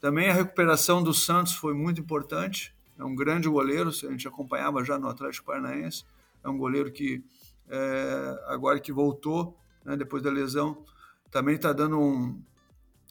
[0.00, 2.74] Também a recuperação do Santos foi muito importante.
[2.98, 6.04] É um grande goleiro, a gente acompanhava já no Atlético Paranaense.
[6.42, 7.22] É um goleiro que
[7.68, 10.84] é, agora que voltou né, depois da lesão.
[11.30, 12.42] Também está dando um,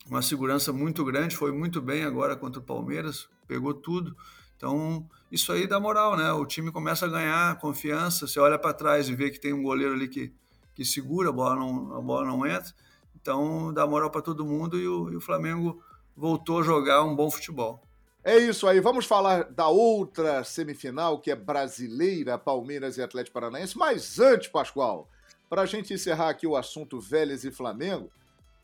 [0.08, 4.16] uma segurança muito grande, foi muito bem agora contra o Palmeiras, pegou tudo.
[4.58, 6.32] Então, isso aí dá moral, né?
[6.34, 9.64] O time começa a ganhar confiança, você olha para trás e vê que tem um
[9.64, 10.34] goleiro ali que,
[10.76, 12.74] que segura, a bola, não, a bola não entra.
[13.22, 15.82] Então, dá moral para todo mundo e o, e o Flamengo
[16.16, 17.82] voltou a jogar um bom futebol.
[18.24, 18.82] É isso aí.
[18.82, 23.78] Vamos falar da outra semifinal, que é brasileira, Palmeiras e Atlético Paranaense.
[23.78, 25.10] Mas antes, Pascoal,
[25.50, 28.12] para a gente encerrar aqui o assunto Vélez e Flamengo,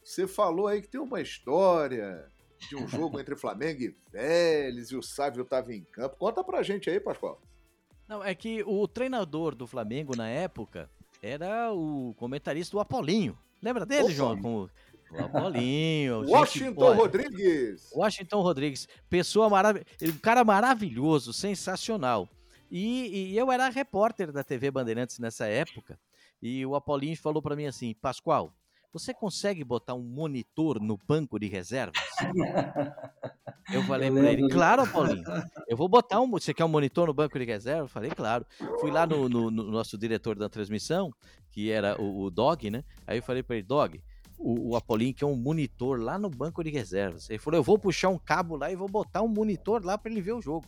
[0.03, 2.27] você falou aí que tem uma história
[2.69, 6.15] de um jogo entre Flamengo e Vélez e o Sávio estava em campo.
[6.17, 7.41] Conta pra gente aí, Pascoal.
[8.07, 10.89] Não, é que o treinador do Flamengo na época
[11.23, 13.37] era o comentarista do Apolinho.
[13.61, 14.13] Lembra dele, Opa.
[14.13, 14.41] João?
[14.41, 14.69] Com
[15.11, 16.21] o Apolinho.
[16.29, 17.91] Washington gente, Rodrigues.
[17.95, 18.87] Washington Rodrigues.
[19.09, 19.87] Pessoa maravilhosa.
[20.03, 22.29] Um cara maravilhoso, sensacional.
[22.69, 25.99] E, e, eu era repórter da TV Bandeirantes nessa época.
[26.41, 28.53] E o Apolinho falou para mim assim: Pascoal,
[28.95, 32.01] você consegue botar um monitor no banco de reservas?
[33.73, 35.23] eu falei para ele, claro, Apolinho,
[35.67, 36.31] eu vou botar um.
[36.31, 37.83] Você quer um monitor no banco de reservas?
[37.83, 38.45] Eu falei, claro.
[38.79, 41.11] Fui lá no, no, no nosso diretor da transmissão,
[41.51, 42.85] que era o, o Dog, né?
[43.05, 44.01] Aí eu falei para ele, Dog,
[44.37, 47.29] o, o Apolinho quer um monitor lá no banco de reservas.
[47.29, 50.09] Ele falou, eu vou puxar um cabo lá e vou botar um monitor lá para
[50.09, 50.67] ele ver o jogo.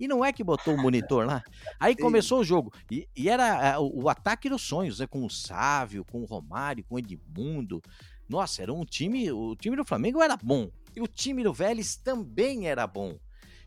[0.00, 1.44] E não é que botou o monitor lá.
[1.78, 2.72] Aí começou o jogo.
[2.90, 5.06] E, e era o, o, ataque dos sonhos, né?
[5.06, 7.82] com o Sávio, com o Romário, com o Edmundo.
[8.26, 9.30] Nossa, era um time.
[9.30, 10.70] O time do Flamengo era bom.
[10.96, 13.18] E o time do Vélez também era bom.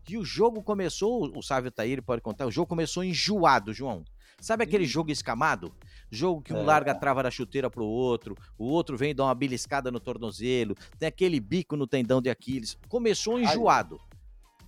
[0.10, 4.04] E o jogo começou, o Sávio Taíri pode contar, o jogo começou enjoado, João.
[4.41, 5.74] Sabe aquele jogo escamado?
[6.12, 6.63] Jogo que um é.
[6.63, 10.76] larga a trava da chuteira pro outro, o outro vem dar uma beliscada no tornozelo,
[11.00, 12.78] tem aquele bico no tendão de Aquiles.
[12.89, 13.98] Começou enjoado.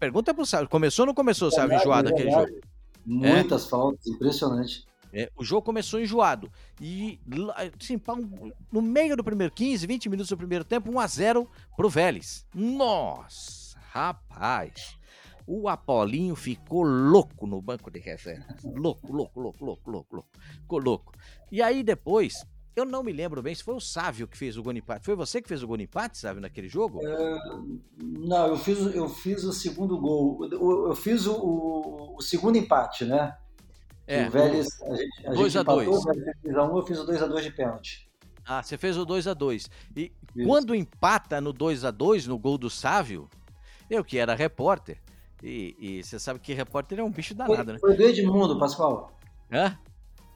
[0.05, 2.61] Pergunta pro Sávio, começou ou não começou, Sávio, enjoado aquele jogo?
[3.03, 3.69] Muitas é?
[3.69, 4.85] faltas, impressionante.
[5.11, 6.51] É, o jogo começou enjoado.
[6.79, 7.19] E,
[7.81, 7.99] assim,
[8.71, 12.45] no meio do primeiro 15, 20 minutos do primeiro tempo, 1 a 0 pro Vélez.
[12.53, 14.95] Nossa, rapaz.
[15.47, 18.63] O Apolinho ficou louco no banco de reservas.
[18.63, 20.29] Louco, louco, louco, louco, louco, louco.
[20.61, 21.13] Ficou louco.
[21.51, 24.63] E aí depois, eu não me lembro bem se foi o Sávio que fez o
[24.63, 25.05] gol empate.
[25.05, 26.99] Foi você que fez o gol empate, Sávio, naquele jogo?
[27.07, 27.39] É,
[27.97, 30.45] não, eu fiz, eu fiz o segundo gol.
[30.51, 33.37] Eu, eu fiz o, o, o, segundo empate, né?
[34.05, 34.27] É.
[34.27, 35.89] O Vélez, a gente, a 2 a 2
[36.41, 38.09] fez a um, eu fiz o 2 a 2 de pênalti.
[38.45, 40.47] Ah, você fez o 2 a 2 E Isso.
[40.47, 43.27] quando empata no 2 a 2 no gol do Sávio,
[43.89, 45.01] eu que era repórter,
[45.41, 47.79] e, e, você sabe que repórter é um bicho danado, foi, né?
[47.79, 49.17] Foi do Edmundo, Pascoal.
[49.51, 49.77] Hã?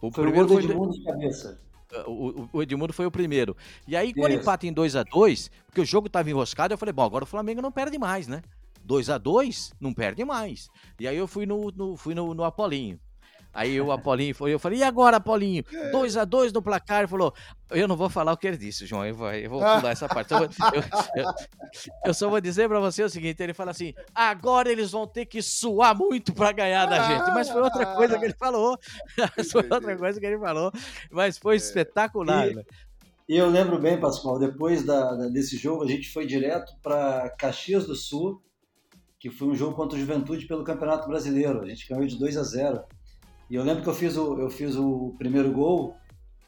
[0.01, 1.59] O foi primeiro o do Edmundo de cabeça.
[2.05, 3.57] O, o, Edmundo foi o primeiro.
[3.87, 4.41] E aí, quando Isso.
[4.41, 7.27] empata em 2 a 2 porque o jogo estava enroscado, eu falei, bom, agora o
[7.27, 8.41] Flamengo não perde mais, né?
[8.83, 10.69] 2 a 2 não perde mais.
[10.99, 12.99] E aí eu fui no, no fui no, no Apolinho.
[13.51, 15.63] Aí o Apolinho foi, eu falei, e agora, Apolinho?
[15.91, 16.99] 2 a 2 no placar.
[16.99, 17.33] Ele falou,
[17.71, 20.07] eu não vou falar o que ele disse, João, eu vou, eu vou pular essa
[20.07, 20.31] parte.
[20.31, 21.25] Eu, eu,
[22.05, 25.25] eu, só vou dizer para você o seguinte: ele fala assim, agora eles vão ter
[25.25, 27.31] que suar muito para ganhar da gente.
[27.31, 28.77] Mas foi outra coisa que ele falou.
[29.51, 30.71] foi outra coisa que ele falou,
[31.11, 31.57] mas foi é.
[31.57, 32.51] espetacular.
[32.51, 32.63] E, né?
[33.27, 37.87] e eu lembro bem, Pascoal, depois da, desse jogo, a gente foi direto para Caxias
[37.87, 38.41] do Sul,
[39.19, 41.61] que foi um jogo contra o Juventude pelo Campeonato Brasileiro.
[41.61, 42.98] A gente ganhou de 2 a 0
[43.49, 45.95] e eu lembro que eu fiz o, eu fiz o primeiro gol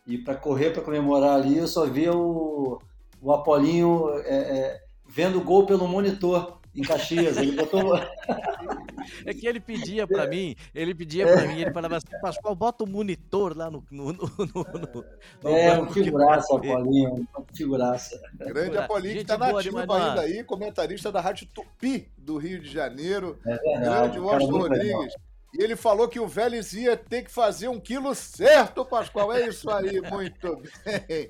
[0.06, 2.80] e para correr para comemorar ali eu só via o,
[3.22, 7.38] o Apolinho é, é, vendo o gol pelo monitor em Caxias.
[7.38, 7.94] Ele botou.
[9.26, 12.84] É que ele pedia para mim, ele pedia para mim, ele falava assim, Pascoal, bota
[12.84, 13.84] o monitor lá no.
[13.90, 15.06] no, no, no,
[15.44, 18.22] no é, um figuraça, Apolinho, um figuraça.
[18.38, 23.40] Grande Apolinho, que está nativo ainda aí, comentarista da Rádio Tupi do Rio de Janeiro.
[23.44, 25.14] É verdade, Grande Washington Rodrigues.
[25.54, 29.34] E ele falou que o Vélez ia ter que fazer um quilo certo, Pascoal.
[29.34, 31.30] É isso aí, muito bem.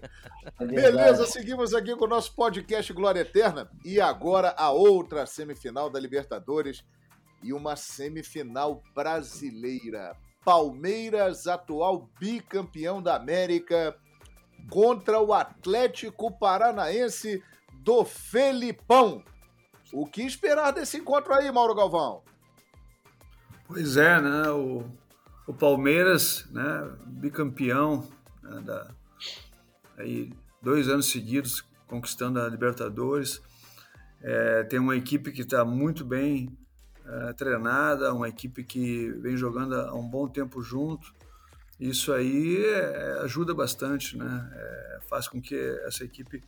[0.60, 3.70] É Beleza, seguimos aqui com o nosso podcast Glória Eterna.
[3.84, 6.84] E agora a outra semifinal da Libertadores
[7.44, 10.16] e uma semifinal brasileira.
[10.46, 13.96] Palmeiras, atual bicampeão da América,
[14.70, 19.24] contra o Atlético Paranaense do Felipão.
[19.92, 22.24] O que esperar desse encontro aí, Mauro Galvão?
[23.74, 24.50] Pois é, né?
[24.50, 24.84] O,
[25.48, 26.92] o Palmeiras, né?
[27.08, 28.06] Bicampeão
[28.44, 28.60] né?
[28.60, 28.94] da,
[29.98, 33.42] aí, dois anos seguidos conquistando a Libertadores.
[34.22, 36.50] É, tem uma equipe que está muito bem
[37.06, 41.10] é, treinada, uma equipe que vem jogando há um bom tempo junto.
[41.80, 44.52] Isso aí é, ajuda bastante, né?
[44.54, 45.56] É, faz com que
[45.86, 46.44] essa equipe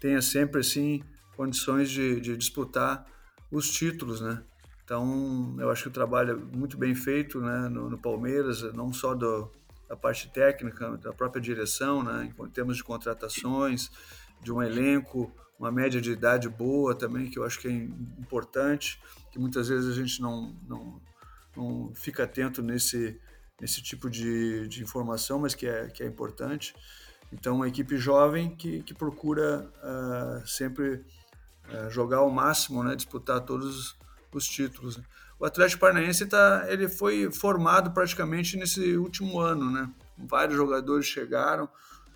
[0.00, 1.02] tenha sempre assim
[1.36, 3.04] condições de, de disputar
[3.50, 4.42] os títulos, né?
[4.92, 8.92] Então, eu acho que o trabalho é muito bem feito né, no, no Palmeiras, não
[8.92, 9.50] só do,
[9.88, 13.90] da parte técnica, da própria direção, né, em termos de contratações,
[14.42, 19.00] de um elenco, uma média de idade boa também, que eu acho que é importante,
[19.30, 21.00] que muitas vezes a gente não, não,
[21.56, 23.18] não fica atento nesse,
[23.58, 26.74] nesse tipo de, de informação, mas que é, que é importante.
[27.32, 31.02] Então, uma equipe jovem que, que procura uh, sempre
[31.70, 33.96] uh, jogar ao máximo, né, disputar todos
[34.38, 34.96] os títulos.
[34.96, 35.04] Né?
[35.38, 39.90] O Atlético Paranaense tá, ele foi formado praticamente nesse último ano, né?
[40.16, 41.68] Vários jogadores chegaram,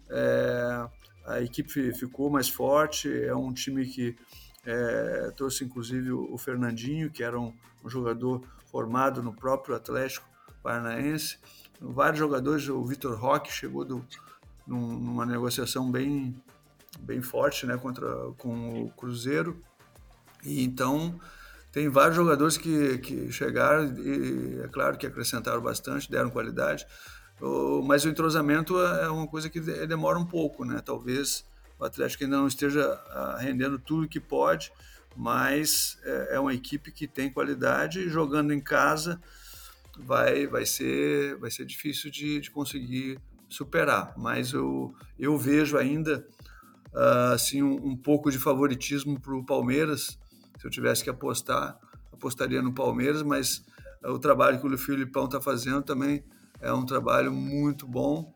[0.09, 0.89] é,
[1.27, 4.17] a equipe ficou mais forte, é um time que
[4.65, 7.53] é, trouxe inclusive o Fernandinho, que era um,
[7.85, 10.29] um, jogador formado no próprio Atlético
[10.63, 11.39] Paranaense.
[11.81, 14.05] Vários jogadores, o Vitor Roque chegou do,
[14.67, 16.41] num, numa negociação bem,
[17.01, 19.61] bem forte né, contra, com o Cruzeiro.
[20.45, 21.19] E então
[21.77, 26.87] tem vários jogadores que, que chegaram e é claro que acrescentaram bastante, deram qualidade,
[27.85, 30.81] mas o entrosamento é uma coisa que demora um pouco, né?
[30.83, 31.45] Talvez
[31.79, 34.73] o Atlético ainda não esteja ah, rendendo tudo que pode,
[35.15, 39.21] mas é, é uma equipe que tem qualidade e jogando em casa
[39.99, 43.21] vai, vai, ser, vai ser difícil de, de conseguir
[43.51, 44.15] superar.
[44.17, 46.27] Mas eu, eu vejo ainda
[46.95, 50.19] ah, assim, um, um pouco de favoritismo para o Palmeiras,
[50.59, 51.79] se eu tivesse que apostar,
[52.13, 53.65] apostaria no Palmeiras, mas
[54.03, 56.25] o trabalho que o Filipão está fazendo também
[56.61, 58.33] é um trabalho muito bom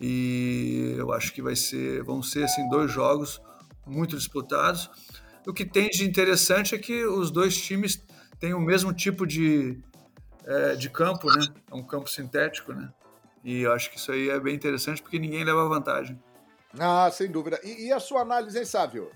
[0.00, 3.40] e eu acho que vai ser, vão ser assim dois jogos
[3.86, 4.90] muito disputados.
[5.46, 8.04] O que tem de interessante é que os dois times
[8.38, 9.80] têm o mesmo tipo de,
[10.44, 11.46] é, de campo, né?
[11.70, 12.92] É um campo sintético, né?
[13.44, 16.20] E eu acho que isso aí é bem interessante porque ninguém leva vantagem.
[16.78, 17.60] Ah, sem dúvida.
[17.62, 19.10] E, e a sua análise, hein, Sávio?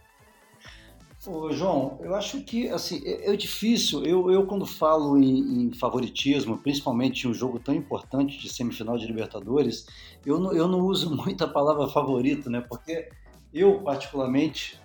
[1.26, 4.04] Ô, João, eu acho que assim, é, é difícil.
[4.04, 8.96] Eu, eu quando falo em, em, favoritismo, principalmente em um jogo tão importante de semifinal
[8.96, 9.86] de Libertadores,
[10.24, 12.60] eu não, eu não uso muito a palavra favorito, né?
[12.60, 13.08] Porque
[13.52, 14.80] eu, particularmente,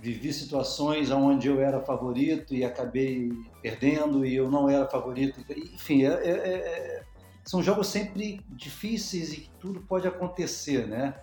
[0.00, 3.30] vivi situações onde eu era favorito e acabei
[3.60, 5.44] perdendo e eu não era favorito.
[5.74, 7.02] Enfim, é, é, é,
[7.44, 11.14] são jogos sempre difíceis e tudo pode acontecer, né?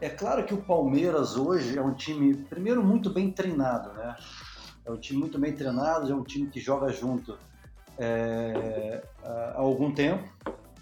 [0.00, 4.16] É claro que o Palmeiras hoje é um time, primeiro, muito bem treinado, né?
[4.84, 7.36] É um time muito bem treinado, é um time que joga junto
[7.98, 10.26] é, há algum tempo.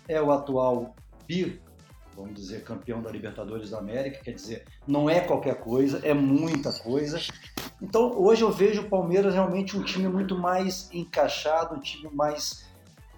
[0.07, 0.95] É o atual
[1.27, 1.61] bi,
[2.15, 6.73] vamos dizer, campeão da Libertadores da América, quer dizer, não é qualquer coisa, é muita
[6.73, 7.21] coisa.
[7.83, 12.69] Então, hoje eu vejo o Palmeiras realmente um time muito mais encaixado, um time mais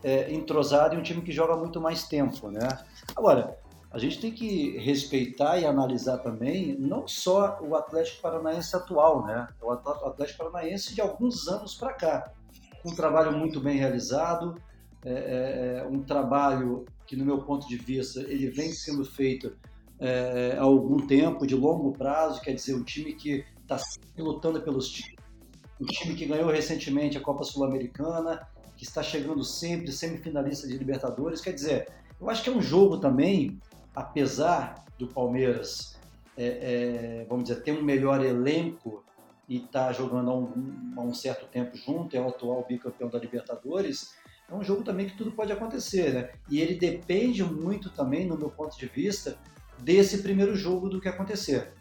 [0.02, 2.66] é, entrosado e um time que joga muito mais tempo, né?
[3.14, 3.59] Agora,
[3.90, 9.48] a gente tem que respeitar e analisar também não só o Atlético Paranaense atual, né?
[9.60, 12.32] O Atlético Paranaense de alguns anos para cá.
[12.84, 14.54] Um trabalho muito bem realizado,
[15.04, 19.56] é, é, é, um trabalho que, no meu ponto de vista, ele vem sendo feito
[19.98, 23.76] é, há algum tempo, de longo prazo, quer dizer, um time que está
[24.16, 25.24] lutando pelos títulos,
[25.80, 31.40] um time que ganhou recentemente a Copa Sul-Americana, que está chegando sempre semifinalista de Libertadores,
[31.40, 31.88] quer dizer,
[32.20, 33.58] eu acho que é um jogo também
[33.94, 35.98] apesar do Palmeiras,
[36.36, 36.44] é,
[37.22, 39.04] é, vamos dizer, ter um melhor elenco
[39.48, 43.08] e estar tá jogando há um, há um, certo tempo junto, é o atual bicampeão
[43.08, 44.14] da Libertadores,
[44.48, 46.30] é um jogo também que tudo pode acontecer, né?
[46.48, 49.36] E ele depende muito também, no meu ponto de vista,
[49.78, 51.72] desse primeiro jogo do que acontecer.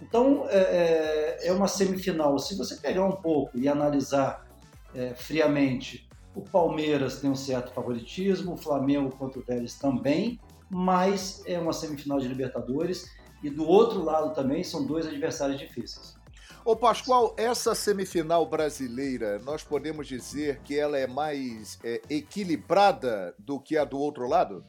[0.00, 2.38] Então, é, é, é uma semifinal.
[2.38, 4.46] Se você pegar um pouco e analisar
[4.94, 10.38] é, friamente, o Palmeiras tem um certo favoritismo, o Flamengo contra o Vélez também,
[10.70, 13.10] mas é uma semifinal de Libertadores
[13.42, 16.16] e do outro lado também são dois adversários difíceis.
[16.64, 23.58] Ô Pascoal, essa semifinal brasileira, nós podemos dizer que ela é mais é, equilibrada do
[23.58, 24.62] que a do outro lado?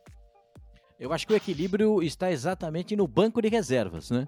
[0.99, 4.27] Eu acho que o equilíbrio está exatamente no banco de reservas, né?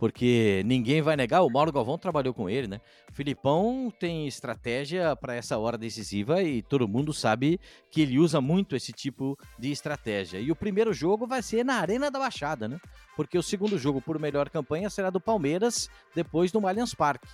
[0.00, 2.80] Porque ninguém vai negar, o Mauro Galvão trabalhou com ele, né?
[3.10, 8.40] O Filipão tem estratégia para essa hora decisiva e todo mundo sabe que ele usa
[8.40, 10.40] muito esse tipo de estratégia.
[10.40, 12.80] E o primeiro jogo vai ser na Arena da Baixada, né?
[13.14, 17.28] Porque o segundo jogo por melhor campanha será do Palmeiras, depois do Allianz Parque.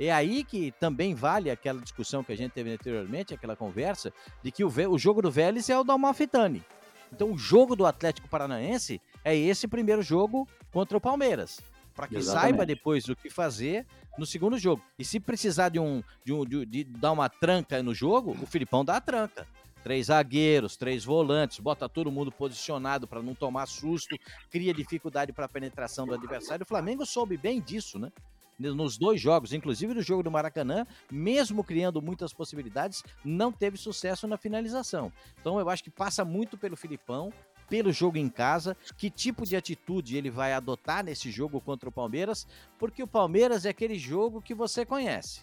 [0.00, 4.10] É aí que também vale aquela discussão que a gente teve anteriormente, aquela conversa,
[4.42, 6.64] de que o, o jogo do Vélez é o do Amalfitani.
[7.12, 11.60] Então o jogo do Atlético Paranaense é esse primeiro jogo contra o Palmeiras
[11.96, 12.50] para que Exatamente.
[12.50, 13.86] saiba depois o que fazer
[14.18, 14.82] no segundo jogo.
[14.98, 18.46] E se precisar de um de, um, de, de dar uma tranca no jogo, o
[18.46, 19.46] Filipão dá a tranca
[19.86, 24.18] três zagueiros, três volantes, bota todo mundo posicionado para não tomar susto,
[24.50, 26.64] cria dificuldade para a penetração do adversário.
[26.64, 28.10] O Flamengo soube bem disso, né?
[28.58, 34.26] Nos dois jogos, inclusive no jogo do Maracanã, mesmo criando muitas possibilidades, não teve sucesso
[34.26, 35.12] na finalização.
[35.40, 37.32] Então eu acho que passa muito pelo Filipão,
[37.68, 41.92] pelo jogo em casa, que tipo de atitude ele vai adotar nesse jogo contra o
[41.92, 42.46] Palmeiras,
[42.78, 45.40] porque o Palmeiras é aquele jogo que você conhece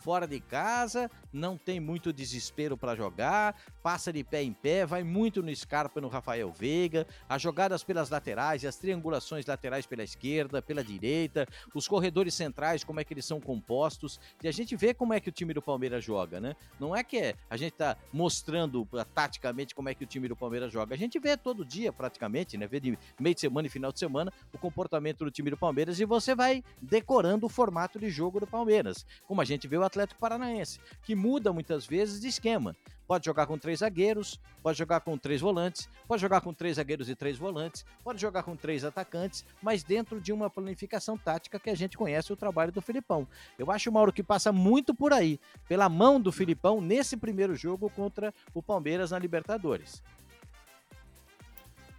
[0.00, 5.02] fora de casa, não tem muito desespero para jogar, passa de pé em pé, vai
[5.02, 10.62] muito no Scarpa no Rafael Veiga, as jogadas pelas laterais, as triangulações laterais pela esquerda,
[10.62, 14.94] pela direita, os corredores centrais, como é que eles são compostos, e a gente vê
[14.94, 16.56] como é que o time do Palmeiras joga, né?
[16.78, 20.28] Não é que é, a gente tá mostrando uh, taticamente como é que o time
[20.28, 22.66] do Palmeiras joga, a gente vê todo dia praticamente, né?
[22.66, 26.00] Vê de meio de semana e final de semana o comportamento do time do Palmeiras
[26.00, 30.20] e você vai decorando o formato de jogo do Palmeiras, como a gente o Atlético
[30.20, 32.76] Paranaense, que muda muitas vezes de esquema.
[33.06, 37.08] Pode jogar com três zagueiros, pode jogar com três volantes, pode jogar com três zagueiros
[37.08, 41.68] e três volantes, pode jogar com três atacantes, mas dentro de uma planificação tática que
[41.68, 43.26] a gente conhece o trabalho do Filipão.
[43.58, 47.90] Eu acho, Mauro, que passa muito por aí, pela mão do Filipão nesse primeiro jogo
[47.90, 50.00] contra o Palmeiras na Libertadores.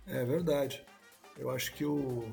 [0.07, 0.85] É verdade.
[1.37, 2.31] Eu acho que o,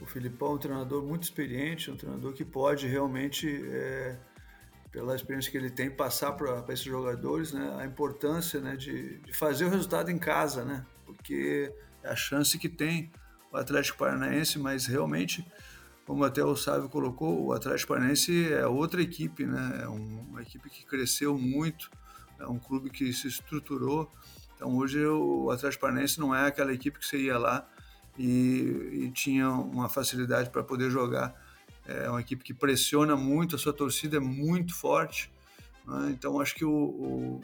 [0.00, 4.18] o Filipão é um treinador muito experiente, um treinador que pode realmente é
[4.96, 9.34] pela experiência que ele tem, passar para esses jogadores né, a importância né, de, de,
[9.34, 11.70] fazer o resultado em casa, né, porque
[12.02, 13.12] é a chance que tem
[13.52, 15.46] o Atlético Paranaense, mas realmente,
[16.06, 20.70] como até o Sávio colocou, o Atlético Paranaense é outra equipe, né, é uma equipe
[20.70, 21.90] que cresceu muito,
[22.40, 24.10] é um clube que se estruturou.
[24.54, 27.68] Então hoje o Atlético Paranaense não é aquela equipe que você ia lá
[28.16, 31.34] e, e tinha uma facilidade para poder jogar
[31.86, 35.30] é uma equipe que pressiona muito, a sua torcida é muito forte.
[35.86, 36.10] Né?
[36.10, 37.40] Então, acho que o, o,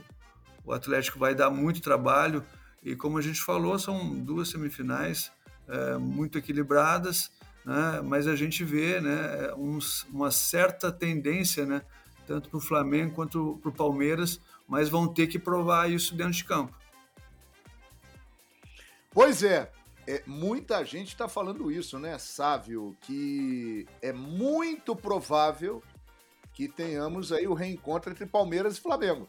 [0.65, 2.45] o, Atlético vai dar muito trabalho
[2.83, 5.31] E como a gente falou, são duas semifinais
[5.69, 7.31] é, muito equilibradas,
[7.65, 8.01] né?
[8.05, 11.83] mas a gente vê né, uns, uma certa tendência, né,
[12.27, 16.33] tanto para o Flamengo quanto para o Palmeiras, mas vão ter que provar isso dentro
[16.33, 16.77] de campo.
[19.11, 19.71] Pois é,
[20.07, 22.97] é muita gente está falando isso, né, Sávio?
[23.03, 25.83] Que é muito provável
[26.53, 29.29] que tenhamos aí o reencontro entre Palmeiras e Flamengo.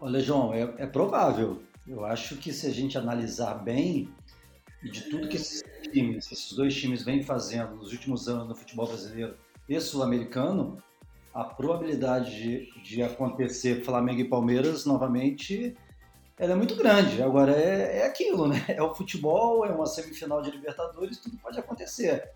[0.00, 1.62] Olha, João, é, é provável.
[1.86, 4.08] Eu acho que se a gente analisar bem,
[4.82, 8.54] e de tudo que esses times, esses dois times vêm fazendo nos últimos anos no
[8.54, 9.36] futebol brasileiro
[9.68, 10.82] e sul-americano,
[11.32, 15.76] a probabilidade de, de, acontecer Flamengo e Palmeiras novamente
[16.40, 17.22] ela é muito grande.
[17.22, 18.64] Agora é, é aquilo, né?
[18.68, 22.30] É o futebol, é uma semifinal de Libertadores, tudo pode acontecer.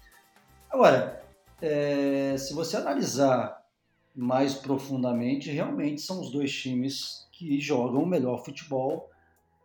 [0.71, 1.25] Agora,
[1.63, 3.65] é, se você analisar
[4.15, 9.11] mais profundamente, realmente são os dois times que jogam o melhor futebol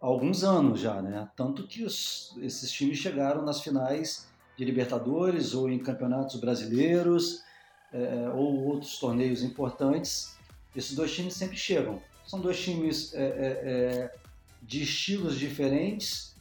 [0.01, 1.29] há alguns anos já, né?
[1.35, 7.43] Tanto que os, esses times chegaram nas finais de Libertadores ou em campeonatos brasileiros
[7.91, 10.37] é, ou outros torneios importantes.
[10.73, 12.01] Esses dois times sempre chegam.
[12.25, 14.28] São dois times é, é, é
[14.62, 16.36] de estilos diferentes,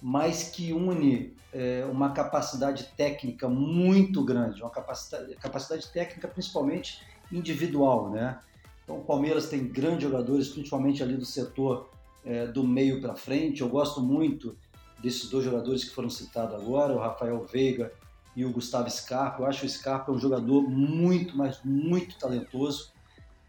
[0.00, 7.00] mas que une é, uma capacidade técnica muito grande, uma capacidade, capacidade técnica principalmente
[7.30, 8.38] individual, né?
[8.82, 11.90] Então, o Palmeiras tem grandes jogadores, principalmente ali do setor
[12.24, 13.60] é, do meio para frente.
[13.60, 14.56] Eu gosto muito
[14.98, 17.92] desses dois jogadores que foram citados agora, o Rafael Veiga
[18.36, 19.42] e o Gustavo Scarpa.
[19.42, 22.92] Eu acho o Scarpa um jogador muito, mas muito talentoso.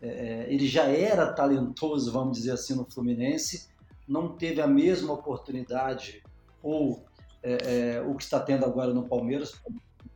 [0.01, 3.67] É, é, ele já era talentoso, vamos dizer assim, no Fluminense,
[4.07, 6.23] não teve a mesma oportunidade
[6.61, 7.05] ou
[7.41, 9.53] é, é, o que está tendo agora no Palmeiras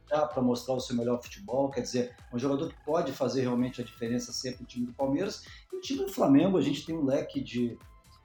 [0.07, 1.69] para mostrar o seu melhor futebol.
[1.69, 5.45] Quer dizer, um jogador que pode fazer realmente a diferença sempre no time do Palmeiras.
[5.71, 7.77] E o time do Flamengo, a gente tem um leque de,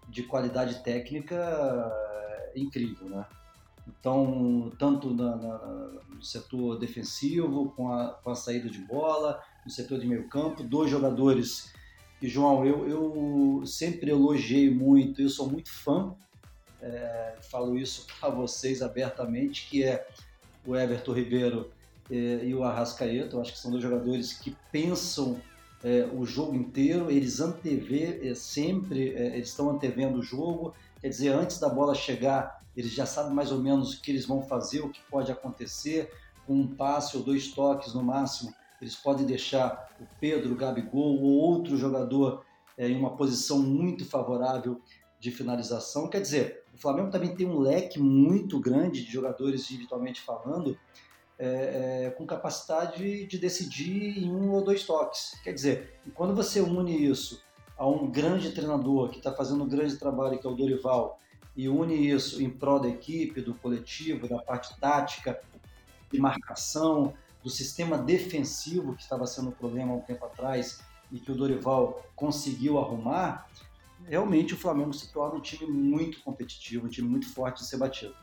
[0.09, 3.27] de qualidade técnica é, incrível, né?
[3.87, 5.59] Então, tanto na, na,
[6.09, 10.63] no setor defensivo, com a, com a saída de bola, no setor de meio campo,
[10.63, 11.71] dois jogadores
[12.21, 16.15] que, João, eu, eu sempre elogiei muito, eu sou muito fã,
[16.81, 20.07] é, falo isso para vocês abertamente, que é
[20.67, 21.71] o Everton Ribeiro
[22.11, 25.41] é, e o Arrascaeta, eu acho que são dois jogadores que pensam
[25.83, 31.09] é, o jogo inteiro, eles antevê é, sempre, é, eles estão antevendo o jogo, quer
[31.09, 34.43] dizer, antes da bola chegar, eles já sabem mais ou menos o que eles vão
[34.43, 36.11] fazer, o que pode acontecer,
[36.47, 38.55] com um passe ou dois toques no máximo,
[38.85, 42.45] eles podem deixar o Pedro, o Gabigol ou outro jogador
[42.77, 44.81] é, em uma posição muito favorável
[45.19, 46.09] de finalização.
[46.09, 50.79] Quer dizer, o Flamengo também tem um leque muito grande de jogadores individualmente falando,
[51.39, 55.41] é, é, com capacidade de decidir em um ou dois toques.
[55.43, 57.43] Quer dizer, quando você une isso
[57.79, 61.19] a um grande treinador que está fazendo um grande trabalho, que é o Dorival,
[61.57, 65.41] e une isso em prol da equipe, do coletivo, da parte tática,
[66.13, 67.15] de marcação,
[67.45, 70.81] do sistema defensivo que estava sendo um problema há um tempo atrás
[71.13, 73.47] e que o Dorival conseguiu arrumar,
[74.07, 77.77] realmente o Flamengo se torna um time muito competitivo, um time muito forte de ser
[77.77, 78.17] batido.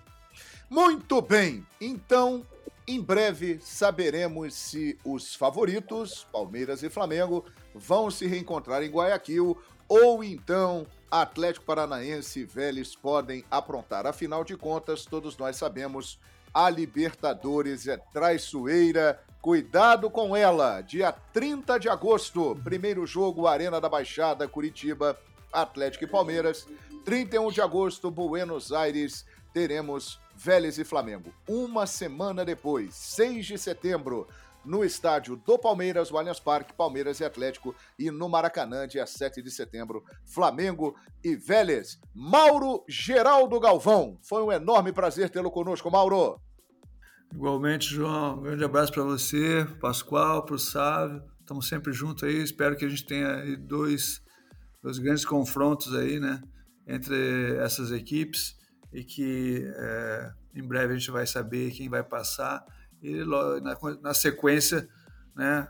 [0.68, 2.44] Muito bem, então
[2.88, 7.46] em breve saberemos se os favoritos, Palmeiras e Flamengo,
[7.76, 9.56] vão se reencontrar em Guayaquil
[9.88, 14.08] ou então Atlético Paranaense e Vélez podem aprontar.
[14.08, 16.18] Afinal de contas, todos nós sabemos
[16.54, 19.22] a Libertadores é traiçoeira.
[19.42, 20.82] Cuidado com ela.
[20.82, 25.18] Dia 30 de agosto, primeiro jogo, Arena da Baixada, Curitiba,
[25.52, 26.68] Atlético e Palmeiras.
[27.04, 31.34] 31 de agosto, Buenos Aires, teremos Vélez e Flamengo.
[31.48, 34.28] Uma semana depois, 6 de setembro,
[34.66, 39.42] no estádio do Palmeiras, o Allianz Parque, Palmeiras e Atlético, e no Maracanã, dia 7
[39.42, 42.00] de setembro, Flamengo e Vélez.
[42.14, 46.40] Mauro Geraldo Galvão, foi um enorme prazer tê-lo conosco, Mauro.
[47.34, 52.42] Igualmente, João, um grande abraço para você, Pascoal, para o Sávio, estamos sempre juntos aí,
[52.42, 54.22] espero que a gente tenha dois,
[54.84, 56.42] dois grandes confrontos aí, né,
[56.88, 58.60] entre essas equipes
[58.94, 62.64] e que é, em breve a gente vai saber quem vai passar
[63.02, 63.24] e
[63.62, 64.88] na, na sequência,
[65.36, 65.68] né,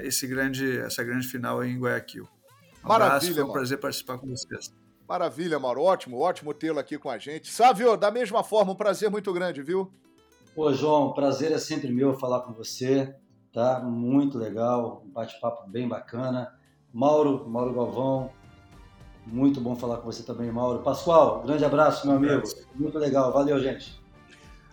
[0.00, 2.28] esse grande, essa grande final em Guayaquil.
[2.84, 4.74] Um Maravilha, abraço, foi um prazer participar com vocês.
[5.08, 5.82] Maravilha, Mauro.
[5.82, 7.50] Ótimo, ótimo tê-lo aqui com a gente.
[7.50, 9.92] Sávio, da mesma forma, um prazer muito grande, viu?
[10.54, 13.14] Pô, João, prazer é sempre meu falar com você,
[13.52, 13.80] tá?
[13.80, 16.52] Muito legal, um bate-papo bem bacana.
[16.92, 18.30] Mauro, Mauro Galvão,
[19.26, 20.82] muito bom falar com você também, Mauro.
[20.82, 22.42] Pascoal, grande abraço, meu amigo.
[22.74, 24.01] Muito legal, valeu, gente.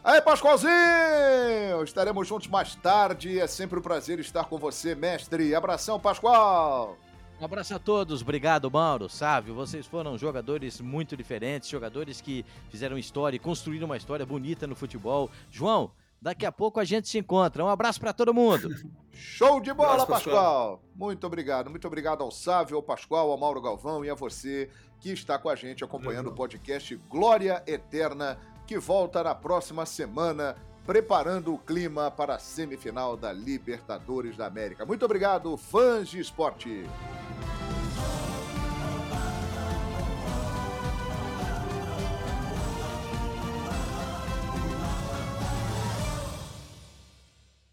[0.03, 1.83] Aí, Pascoalzinho!
[1.83, 3.39] Estaremos juntos mais tarde.
[3.39, 5.53] É sempre um prazer estar com você, mestre.
[5.53, 6.97] Abração, Pascoal!
[7.39, 12.97] Um abraço a todos, obrigado Mauro, Sávio, vocês foram jogadores muito diferentes, jogadores que fizeram
[12.97, 15.31] história e construíram uma história bonita no futebol.
[15.49, 15.89] João,
[16.21, 17.63] daqui a pouco a gente se encontra.
[17.63, 18.69] Um abraço para todo mundo.
[19.13, 20.35] Show de bola, abraço, Pascoal.
[20.35, 20.83] Pascoal.
[20.93, 24.69] Muito obrigado, muito obrigado ao Sávio, ao Pascoal, ao Mauro Galvão e a você
[24.99, 28.37] que está com a gente acompanhando o podcast Glória Eterna,
[28.69, 30.55] que volta na próxima semana
[30.85, 34.85] preparando o clima para a semifinal da Libertadores da América.
[34.85, 36.85] Muito obrigado, fãs de esporte.